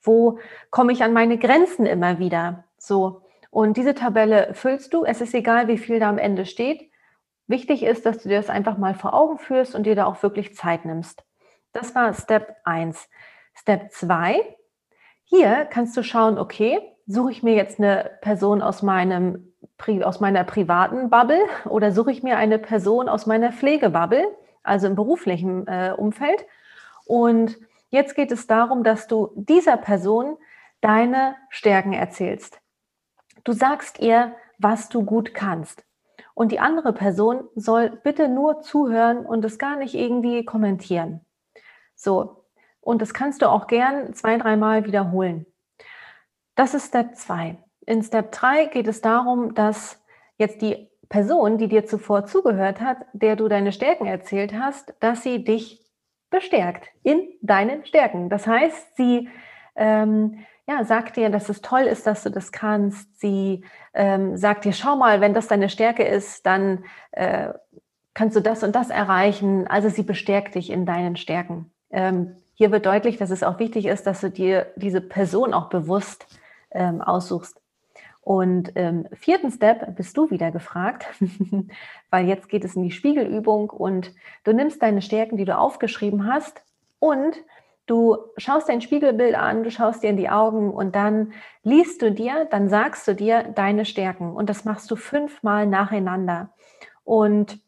Wo 0.03 0.37
komme 0.69 0.91
ich 0.91 1.03
an 1.03 1.13
meine 1.13 1.39
Grenzen 1.39 1.87
immer 1.87 2.19
wieder? 2.19 2.65
So. 2.77 3.21
Und 3.49 3.77
diese 3.77 3.95
Tabelle 3.95 4.53
füllst 4.53 4.93
du. 4.93 5.03
Es 5.03 5.21
ist 5.21 5.33
egal, 5.33 5.67
wie 5.67 5.77
viel 5.79 5.99
da 5.99 6.09
am 6.09 6.19
Ende 6.19 6.45
steht. 6.45 6.91
Wichtig 7.47 7.83
ist, 7.83 8.05
dass 8.05 8.19
du 8.19 8.29
dir 8.29 8.37
das 8.37 8.49
einfach 8.49 8.77
mal 8.77 8.93
vor 8.93 9.13
Augen 9.13 9.39
führst 9.39 9.73
und 9.73 9.85
dir 9.85 9.95
da 9.95 10.05
auch 10.05 10.21
wirklich 10.21 10.55
Zeit 10.55 10.85
nimmst. 10.85 11.23
Das 11.71 11.95
war 11.95 12.13
Step 12.13 12.57
1. 12.65 13.09
Step 13.55 13.91
2. 13.91 14.41
Hier 15.23 15.65
kannst 15.65 15.97
du 15.97 16.03
schauen, 16.03 16.37
okay, 16.37 16.79
suche 17.07 17.31
ich 17.31 17.43
mir 17.43 17.53
jetzt 17.53 17.79
eine 17.79 18.11
Person 18.21 18.61
aus 18.61 18.81
meinem 18.81 19.51
aus 20.03 20.21
meiner 20.21 20.43
privaten 20.45 21.09
Bubble 21.09 21.43
oder 21.65 21.91
suche 21.91 22.11
ich 22.11 22.23
mir 22.23 22.37
eine 22.37 22.57
Person 22.59 23.09
aus 23.09 23.25
meiner 23.25 23.51
Pflegebubble, 23.51 24.25
also 24.63 24.87
im 24.87 24.95
beruflichen 24.95 25.67
äh, 25.67 25.93
Umfeld. 25.95 26.45
Und 27.05 27.57
jetzt 27.89 28.15
geht 28.15 28.31
es 28.31 28.47
darum, 28.47 28.83
dass 28.83 29.07
du 29.07 29.31
dieser 29.35 29.75
Person 29.77 30.37
deine 30.81 31.35
Stärken 31.49 31.93
erzählst. 31.93 32.61
Du 33.43 33.51
sagst 33.51 33.99
ihr, 33.99 34.35
was 34.57 34.87
du 34.87 35.03
gut 35.03 35.33
kannst. 35.33 35.83
Und 36.33 36.51
die 36.51 36.59
andere 36.59 36.93
Person 36.93 37.45
soll 37.55 37.89
bitte 37.89 38.27
nur 38.27 38.61
zuhören 38.61 39.25
und 39.25 39.43
es 39.45 39.57
gar 39.57 39.77
nicht 39.77 39.95
irgendwie 39.95 40.45
kommentieren. 40.45 41.21
So. 41.95 42.45
Und 42.81 43.01
das 43.01 43.13
kannst 43.13 43.41
du 43.41 43.49
auch 43.49 43.67
gern 43.67 44.13
zwei, 44.13 44.37
dreimal 44.37 44.85
wiederholen. 44.85 45.45
Das 46.55 46.73
ist 46.73 46.87
Step 46.87 47.15
2. 47.15 47.57
In 47.85 48.01
Step 48.01 48.31
3 48.31 48.65
geht 48.67 48.87
es 48.87 49.01
darum, 49.01 49.53
dass 49.53 50.01
jetzt 50.37 50.61
die 50.61 50.89
Person, 51.09 51.57
die 51.57 51.67
dir 51.67 51.85
zuvor 51.85 52.25
zugehört 52.25 52.81
hat, 52.81 52.97
der 53.13 53.35
du 53.35 53.47
deine 53.47 53.71
Stärken 53.71 54.05
erzählt 54.05 54.53
hast, 54.53 54.93
dass 55.01 55.21
sie 55.21 55.43
dich 55.43 55.85
bestärkt 56.29 56.87
in 57.03 57.27
deinen 57.41 57.85
Stärken. 57.85 58.29
Das 58.29 58.47
heißt, 58.47 58.95
sie 58.97 59.29
ähm, 59.75 60.45
ja, 60.67 60.83
sagt 60.83 61.17
dir, 61.17 61.29
dass 61.29 61.49
es 61.49 61.61
toll 61.61 61.83
ist, 61.83 62.07
dass 62.07 62.23
du 62.23 62.31
das 62.31 62.51
kannst. 62.51 63.19
Sie 63.19 63.63
ähm, 63.93 64.35
sagt 64.35 64.65
dir, 64.65 64.73
schau 64.73 64.95
mal, 64.95 65.21
wenn 65.21 65.33
das 65.33 65.47
deine 65.47 65.69
Stärke 65.69 66.03
ist, 66.03 66.45
dann 66.45 66.85
äh, 67.11 67.49
kannst 68.13 68.35
du 68.35 68.41
das 68.41 68.63
und 68.63 68.75
das 68.75 68.89
erreichen. 68.89 69.67
Also 69.67 69.89
sie 69.89 70.03
bestärkt 70.03 70.55
dich 70.55 70.71
in 70.71 70.85
deinen 70.85 71.17
Stärken. 71.17 71.71
Ähm, 71.91 72.37
hier 72.55 72.71
wird 72.71 72.85
deutlich, 72.85 73.17
dass 73.17 73.29
es 73.29 73.43
auch 73.43 73.59
wichtig 73.59 73.85
ist, 73.85 74.07
dass 74.07 74.21
du 74.21 74.31
dir 74.31 74.67
diese 74.75 75.01
Person 75.01 75.53
auch 75.53 75.69
bewusst 75.69 76.25
ähm, 76.75 77.01
aussuchst. 77.01 77.59
Und 78.21 78.69
im 78.69 78.75
ähm, 78.75 79.07
vierten 79.13 79.51
Step 79.51 79.95
bist 79.95 80.17
du 80.17 80.31
wieder 80.31 80.49
gefragt, 80.51 81.05
weil 82.09 82.27
jetzt 82.27 82.49
geht 82.49 82.65
es 82.65 82.75
in 82.75 82.81
die 82.81 82.91
Spiegelübung 82.91 83.69
und 83.69 84.11
du 84.43 84.51
nimmst 84.51 84.81
deine 84.81 85.03
Stärken, 85.03 85.37
die 85.37 85.45
du 85.45 85.55
aufgeschrieben 85.55 86.25
hast 86.25 86.63
und 86.97 87.35
du 87.85 88.17
schaust 88.37 88.67
dein 88.67 88.81
Spiegelbild 88.81 89.35
an, 89.35 89.63
du 89.63 89.69
schaust 89.69 90.01
dir 90.01 90.09
in 90.09 90.17
die 90.17 90.29
Augen 90.29 90.71
und 90.71 90.95
dann 90.95 91.33
liest 91.61 92.01
du 92.01 92.11
dir, 92.11 92.45
dann 92.49 92.67
sagst 92.67 93.07
du 93.07 93.13
dir 93.13 93.43
deine 93.43 93.85
Stärken 93.85 94.33
und 94.33 94.49
das 94.49 94.65
machst 94.65 94.89
du 94.89 94.95
fünfmal 94.95 95.67
nacheinander. 95.67 96.49
Und 97.03 97.59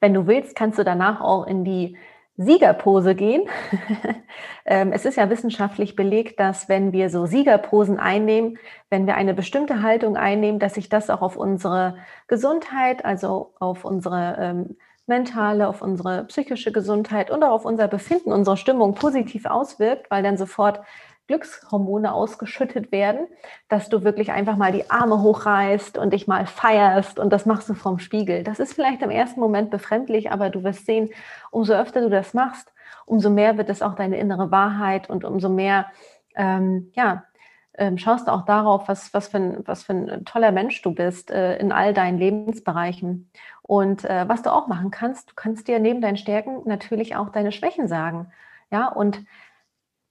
wenn 0.00 0.14
du 0.14 0.26
willst, 0.26 0.56
kannst 0.56 0.78
du 0.78 0.84
danach 0.84 1.20
auch 1.20 1.46
in 1.46 1.64
die 1.64 1.98
Siegerpose 2.40 3.14
gehen. 3.14 3.42
Ähm, 4.66 4.92
es 4.92 5.04
ist 5.04 5.16
ja 5.16 5.28
wissenschaftlich 5.30 5.96
belegt, 5.96 6.38
dass 6.38 6.68
wenn 6.68 6.92
wir 6.92 7.10
so 7.10 7.26
Siegerposen 7.26 7.98
einnehmen, 7.98 8.58
wenn 8.88 9.06
wir 9.06 9.16
eine 9.16 9.34
bestimmte 9.34 9.82
Haltung 9.82 10.16
einnehmen, 10.16 10.60
dass 10.60 10.74
sich 10.74 10.88
das 10.88 11.10
auch 11.10 11.22
auf 11.22 11.36
unsere 11.36 11.96
Gesundheit, 12.28 13.04
also 13.04 13.54
auf 13.58 13.84
unsere 13.84 14.36
ähm, 14.38 14.76
mentale, 15.06 15.66
auf 15.66 15.82
unsere 15.82 16.24
psychische 16.24 16.72
Gesundheit 16.72 17.30
und 17.30 17.42
auch 17.42 17.50
auf 17.50 17.64
unser 17.64 17.88
Befinden, 17.88 18.32
unsere 18.32 18.56
Stimmung 18.56 18.94
positiv 18.94 19.46
auswirkt, 19.46 20.10
weil 20.10 20.22
dann 20.22 20.36
sofort 20.36 20.80
Glückshormone 21.30 22.12
ausgeschüttet 22.12 22.90
werden, 22.90 23.28
dass 23.68 23.88
du 23.88 24.02
wirklich 24.02 24.32
einfach 24.32 24.56
mal 24.56 24.72
die 24.72 24.90
Arme 24.90 25.22
hochreißt 25.22 25.96
und 25.96 26.12
dich 26.12 26.26
mal 26.26 26.44
feierst 26.44 27.20
und 27.20 27.32
das 27.32 27.46
machst 27.46 27.68
du 27.68 27.74
vom 27.74 28.00
Spiegel. 28.00 28.42
Das 28.42 28.58
ist 28.58 28.74
vielleicht 28.74 29.00
im 29.02 29.10
ersten 29.10 29.38
Moment 29.38 29.70
befremdlich, 29.70 30.32
aber 30.32 30.50
du 30.50 30.64
wirst 30.64 30.86
sehen, 30.86 31.08
umso 31.52 31.74
öfter 31.74 32.00
du 32.00 32.10
das 32.10 32.34
machst, 32.34 32.72
umso 33.06 33.30
mehr 33.30 33.56
wird 33.58 33.70
es 33.70 33.80
auch 33.80 33.94
deine 33.94 34.18
innere 34.18 34.50
Wahrheit 34.50 35.08
und 35.08 35.24
umso 35.24 35.48
mehr, 35.48 35.86
ähm, 36.34 36.90
ja, 36.94 37.22
ähm, 37.74 37.96
schaust 37.96 38.26
du 38.26 38.32
auch 38.32 38.44
darauf, 38.44 38.88
was, 38.88 39.14
was, 39.14 39.28
für 39.28 39.36
ein, 39.36 39.62
was 39.66 39.84
für 39.84 39.92
ein 39.92 40.24
toller 40.24 40.50
Mensch 40.50 40.82
du 40.82 40.92
bist 40.92 41.30
äh, 41.30 41.58
in 41.58 41.70
all 41.70 41.94
deinen 41.94 42.18
Lebensbereichen. 42.18 43.30
Und 43.62 44.04
äh, 44.04 44.28
was 44.28 44.42
du 44.42 44.52
auch 44.52 44.66
machen 44.66 44.90
kannst, 44.90 45.30
du 45.30 45.34
kannst 45.36 45.68
dir 45.68 45.78
neben 45.78 46.00
deinen 46.00 46.16
Stärken 46.16 46.62
natürlich 46.64 47.14
auch 47.14 47.28
deine 47.28 47.52
Schwächen 47.52 47.86
sagen. 47.86 48.32
Ja, 48.72 48.88
und 48.88 49.24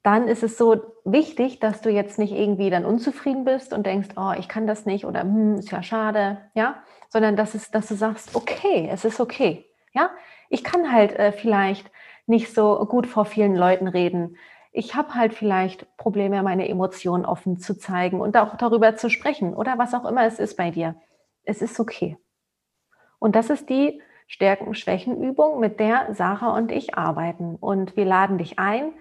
dann 0.09 0.27
ist 0.27 0.41
es 0.41 0.57
so 0.57 0.95
wichtig, 1.05 1.59
dass 1.59 1.81
du 1.81 1.91
jetzt 1.91 2.17
nicht 2.17 2.33
irgendwie 2.33 2.71
dann 2.71 2.83
unzufrieden 2.83 3.45
bist 3.45 3.73
und 3.73 3.85
denkst, 3.85 4.09
oh, 4.15 4.31
ich 4.39 4.49
kann 4.49 4.65
das 4.65 4.87
nicht 4.87 5.05
oder 5.05 5.21
hm, 5.21 5.59
ist 5.59 5.69
ja 5.69 5.83
schade, 5.83 6.39
ja, 6.55 6.81
sondern 7.09 7.35
dass, 7.35 7.53
es, 7.53 7.69
dass 7.69 7.89
du 7.89 7.93
sagst, 7.93 8.35
okay, 8.35 8.89
es 8.91 9.05
ist 9.05 9.19
okay, 9.19 9.67
ja, 9.93 10.09
ich 10.49 10.63
kann 10.63 10.91
halt 10.91 11.13
äh, 11.13 11.31
vielleicht 11.31 11.91
nicht 12.25 12.51
so 12.55 12.83
gut 12.87 13.05
vor 13.05 13.25
vielen 13.25 13.55
Leuten 13.55 13.87
reden. 13.87 14.35
Ich 14.71 14.95
habe 14.95 15.13
halt 15.13 15.35
vielleicht 15.35 15.95
Probleme, 15.95 16.41
meine 16.41 16.67
Emotionen 16.67 17.23
offen 17.23 17.59
zu 17.59 17.77
zeigen 17.77 18.19
und 18.19 18.35
auch 18.35 18.57
darüber 18.57 18.95
zu 18.95 19.11
sprechen 19.11 19.53
oder 19.53 19.77
was 19.77 19.93
auch 19.93 20.05
immer 20.05 20.25
es 20.25 20.39
ist 20.39 20.57
bei 20.57 20.71
dir. 20.71 20.95
Es 21.43 21.61
ist 21.61 21.79
okay. 21.79 22.17
Und 23.19 23.35
das 23.35 23.51
ist 23.51 23.69
die 23.69 24.01
Stärken-Schwächen-Übung, 24.25 25.59
mit 25.59 25.79
der 25.79 26.15
Sarah 26.15 26.55
und 26.57 26.71
ich 26.71 26.95
arbeiten. 26.95 27.57
Und 27.57 27.95
wir 27.95 28.05
laden 28.05 28.39
dich 28.39 28.57
ein, 28.57 28.93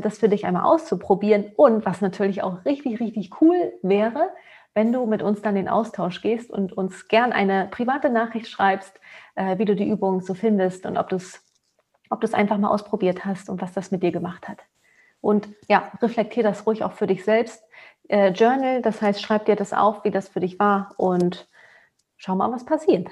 das 0.00 0.18
für 0.18 0.28
dich 0.28 0.46
einmal 0.46 0.64
auszuprobieren. 0.64 1.52
Und 1.56 1.84
was 1.86 2.00
natürlich 2.00 2.42
auch 2.42 2.64
richtig, 2.64 3.00
richtig 3.00 3.40
cool 3.40 3.72
wäre, 3.82 4.30
wenn 4.74 4.92
du 4.92 5.06
mit 5.06 5.22
uns 5.22 5.42
dann 5.42 5.56
in 5.56 5.68
Austausch 5.68 6.22
gehst 6.22 6.50
und 6.50 6.72
uns 6.72 7.08
gern 7.08 7.32
eine 7.32 7.68
private 7.70 8.08
Nachricht 8.08 8.48
schreibst, 8.48 9.00
äh, 9.34 9.58
wie 9.58 9.64
du 9.64 9.74
die 9.74 9.88
Übung 9.88 10.20
so 10.20 10.34
findest 10.34 10.86
und 10.86 10.96
ob 10.96 11.08
du 11.08 11.16
es 11.16 11.44
ob 12.12 12.24
einfach 12.34 12.58
mal 12.58 12.70
ausprobiert 12.70 13.24
hast 13.24 13.48
und 13.48 13.62
was 13.62 13.72
das 13.72 13.92
mit 13.92 14.02
dir 14.02 14.10
gemacht 14.10 14.48
hat. 14.48 14.58
Und 15.20 15.48
ja, 15.68 15.92
reflektier 16.02 16.42
das 16.42 16.66
ruhig 16.66 16.82
auch 16.82 16.92
für 16.92 17.06
dich 17.06 17.24
selbst. 17.24 17.62
Äh, 18.08 18.30
Journal, 18.30 18.82
das 18.82 19.00
heißt, 19.00 19.22
schreib 19.22 19.46
dir 19.46 19.54
das 19.54 19.72
auf, 19.72 20.02
wie 20.04 20.10
das 20.10 20.28
für 20.28 20.40
dich 20.40 20.58
war 20.58 20.92
und 20.96 21.48
schau 22.16 22.34
mal, 22.34 22.50
was 22.50 22.64
passiert. 22.64 23.08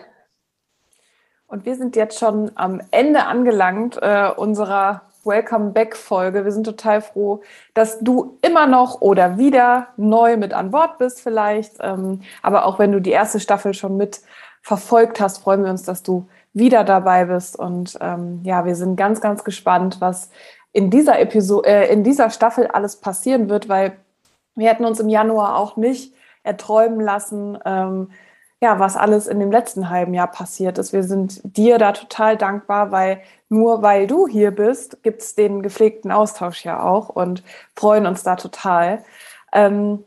Und 1.46 1.64
wir 1.64 1.76
sind 1.76 1.96
jetzt 1.96 2.18
schon 2.18 2.50
am 2.56 2.82
Ende 2.90 3.24
angelangt 3.26 3.98
äh, 4.02 4.30
unserer 4.36 5.07
Welcome 5.28 5.72
Back 5.72 5.94
Folge. 5.94 6.46
Wir 6.46 6.52
sind 6.52 6.64
total 6.64 7.02
froh, 7.02 7.42
dass 7.74 8.00
du 8.00 8.38
immer 8.40 8.66
noch 8.66 9.02
oder 9.02 9.36
wieder 9.36 9.88
neu 9.98 10.38
mit 10.38 10.54
an 10.54 10.70
Bord 10.70 10.96
bist 10.96 11.20
vielleicht. 11.20 11.76
Ähm, 11.80 12.22
aber 12.42 12.64
auch 12.64 12.78
wenn 12.78 12.92
du 12.92 13.00
die 13.00 13.10
erste 13.10 13.38
Staffel 13.38 13.74
schon 13.74 13.98
mit 13.98 14.22
verfolgt 14.62 15.20
hast, 15.20 15.38
freuen 15.38 15.62
wir 15.64 15.70
uns, 15.70 15.82
dass 15.82 16.02
du 16.02 16.26
wieder 16.54 16.82
dabei 16.82 17.26
bist. 17.26 17.58
Und 17.58 17.98
ähm, 18.00 18.40
ja, 18.42 18.64
wir 18.64 18.74
sind 18.74 18.96
ganz, 18.96 19.20
ganz 19.20 19.44
gespannt, 19.44 19.98
was 20.00 20.30
in 20.72 20.90
dieser 20.90 21.20
Episode, 21.20 21.68
äh, 21.68 21.92
in 21.92 22.04
dieser 22.04 22.30
Staffel 22.30 22.66
alles 22.66 22.96
passieren 22.96 23.50
wird, 23.50 23.68
weil 23.68 23.98
wir 24.54 24.70
hätten 24.70 24.86
uns 24.86 24.98
im 24.98 25.10
Januar 25.10 25.56
auch 25.56 25.76
nicht 25.76 26.14
erträumen 26.42 27.00
lassen, 27.00 27.58
ähm, 27.66 28.10
ja, 28.60 28.78
was 28.80 28.96
alles 28.96 29.28
in 29.28 29.38
dem 29.38 29.52
letzten 29.52 29.88
halben 29.88 30.14
Jahr 30.14 30.26
passiert 30.26 30.78
ist. 30.78 30.92
Wir 30.92 31.04
sind 31.04 31.40
dir 31.44 31.78
da 31.78 31.92
total 31.92 32.36
dankbar, 32.36 32.90
weil 32.90 33.20
nur 33.48 33.82
weil 33.82 34.06
du 34.06 34.26
hier 34.26 34.50
bist, 34.50 35.02
gibt 35.02 35.22
es 35.22 35.34
den 35.34 35.62
gepflegten 35.62 36.10
Austausch 36.10 36.64
ja 36.64 36.82
auch 36.82 37.08
und 37.08 37.42
freuen 37.76 38.06
uns 38.06 38.24
da 38.24 38.34
total. 38.34 39.04
Ähm, 39.52 40.04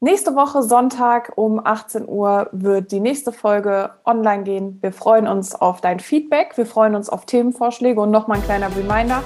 nächste 0.00 0.36
Woche 0.36 0.62
Sonntag 0.62 1.32
um 1.36 1.64
18 1.64 2.06
Uhr 2.06 2.48
wird 2.52 2.92
die 2.92 3.00
nächste 3.00 3.32
Folge 3.32 3.90
online 4.04 4.42
gehen. 4.42 4.78
Wir 4.82 4.92
freuen 4.92 5.26
uns 5.26 5.54
auf 5.54 5.80
dein 5.80 5.98
Feedback, 5.98 6.58
wir 6.58 6.66
freuen 6.66 6.94
uns 6.94 7.08
auf 7.08 7.24
Themenvorschläge 7.24 8.00
und 8.00 8.10
nochmal 8.10 8.38
ein 8.38 8.44
kleiner 8.44 8.68
Reminder. 8.76 9.22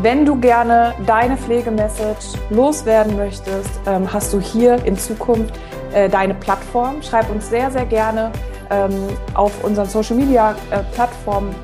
Wenn 0.00 0.24
du 0.24 0.40
gerne 0.40 0.94
deine 1.06 1.36
Pflegemessage 1.36 2.38
loswerden 2.48 3.18
möchtest, 3.18 3.70
ähm, 3.86 4.10
hast 4.10 4.32
du 4.32 4.40
hier 4.40 4.82
in 4.86 4.96
Zukunft 4.96 5.54
äh, 5.94 6.08
deine 6.08 6.34
Plattform. 6.34 7.02
Schreib 7.02 7.30
uns 7.30 7.48
sehr, 7.48 7.70
sehr 7.70 7.86
gerne 7.86 8.32
ähm, 8.70 9.08
auf 9.34 9.62
unseren 9.64 9.86
Social 9.86 10.16
Media 10.16 10.54
äh, 10.70 10.82
Plattformen, 10.94 11.54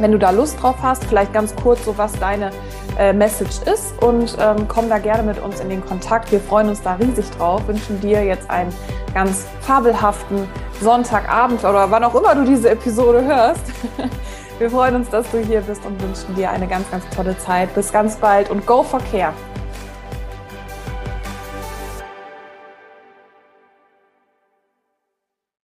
wenn 0.00 0.12
du 0.12 0.18
da 0.18 0.30
Lust 0.30 0.60
drauf 0.62 0.76
hast, 0.82 1.04
vielleicht 1.04 1.32
ganz 1.32 1.54
kurz 1.54 1.84
so, 1.84 1.96
was 1.96 2.12
deine 2.12 2.50
äh, 2.98 3.12
Message 3.12 3.62
ist 3.72 4.00
und 4.02 4.36
ähm, 4.40 4.66
komm 4.68 4.88
da 4.88 4.98
gerne 4.98 5.22
mit 5.22 5.40
uns 5.40 5.60
in 5.60 5.68
den 5.68 5.84
Kontakt. 5.84 6.30
Wir 6.32 6.40
freuen 6.40 6.68
uns 6.68 6.82
da 6.82 6.94
riesig 6.94 7.28
drauf, 7.30 7.66
wünschen 7.66 8.00
dir 8.00 8.24
jetzt 8.24 8.50
einen 8.50 8.72
ganz 9.14 9.46
fabelhaften 9.60 10.48
Sonntagabend 10.80 11.64
oder 11.64 11.90
wann 11.90 12.04
auch 12.04 12.14
immer 12.14 12.34
du 12.34 12.44
diese 12.44 12.70
Episode 12.70 13.24
hörst. 13.24 13.62
Wir 14.58 14.70
freuen 14.70 14.94
uns, 14.94 15.10
dass 15.10 15.28
du 15.32 15.38
hier 15.38 15.62
bist 15.62 15.84
und 15.84 16.00
wünschen 16.00 16.32
dir 16.36 16.50
eine 16.50 16.68
ganz, 16.68 16.88
ganz 16.88 17.04
tolle 17.14 17.36
Zeit. 17.38 17.74
Bis 17.74 17.90
ganz 17.90 18.16
bald 18.16 18.50
und 18.50 18.64
go 18.66 18.84
for 18.84 19.00
care! 19.10 19.32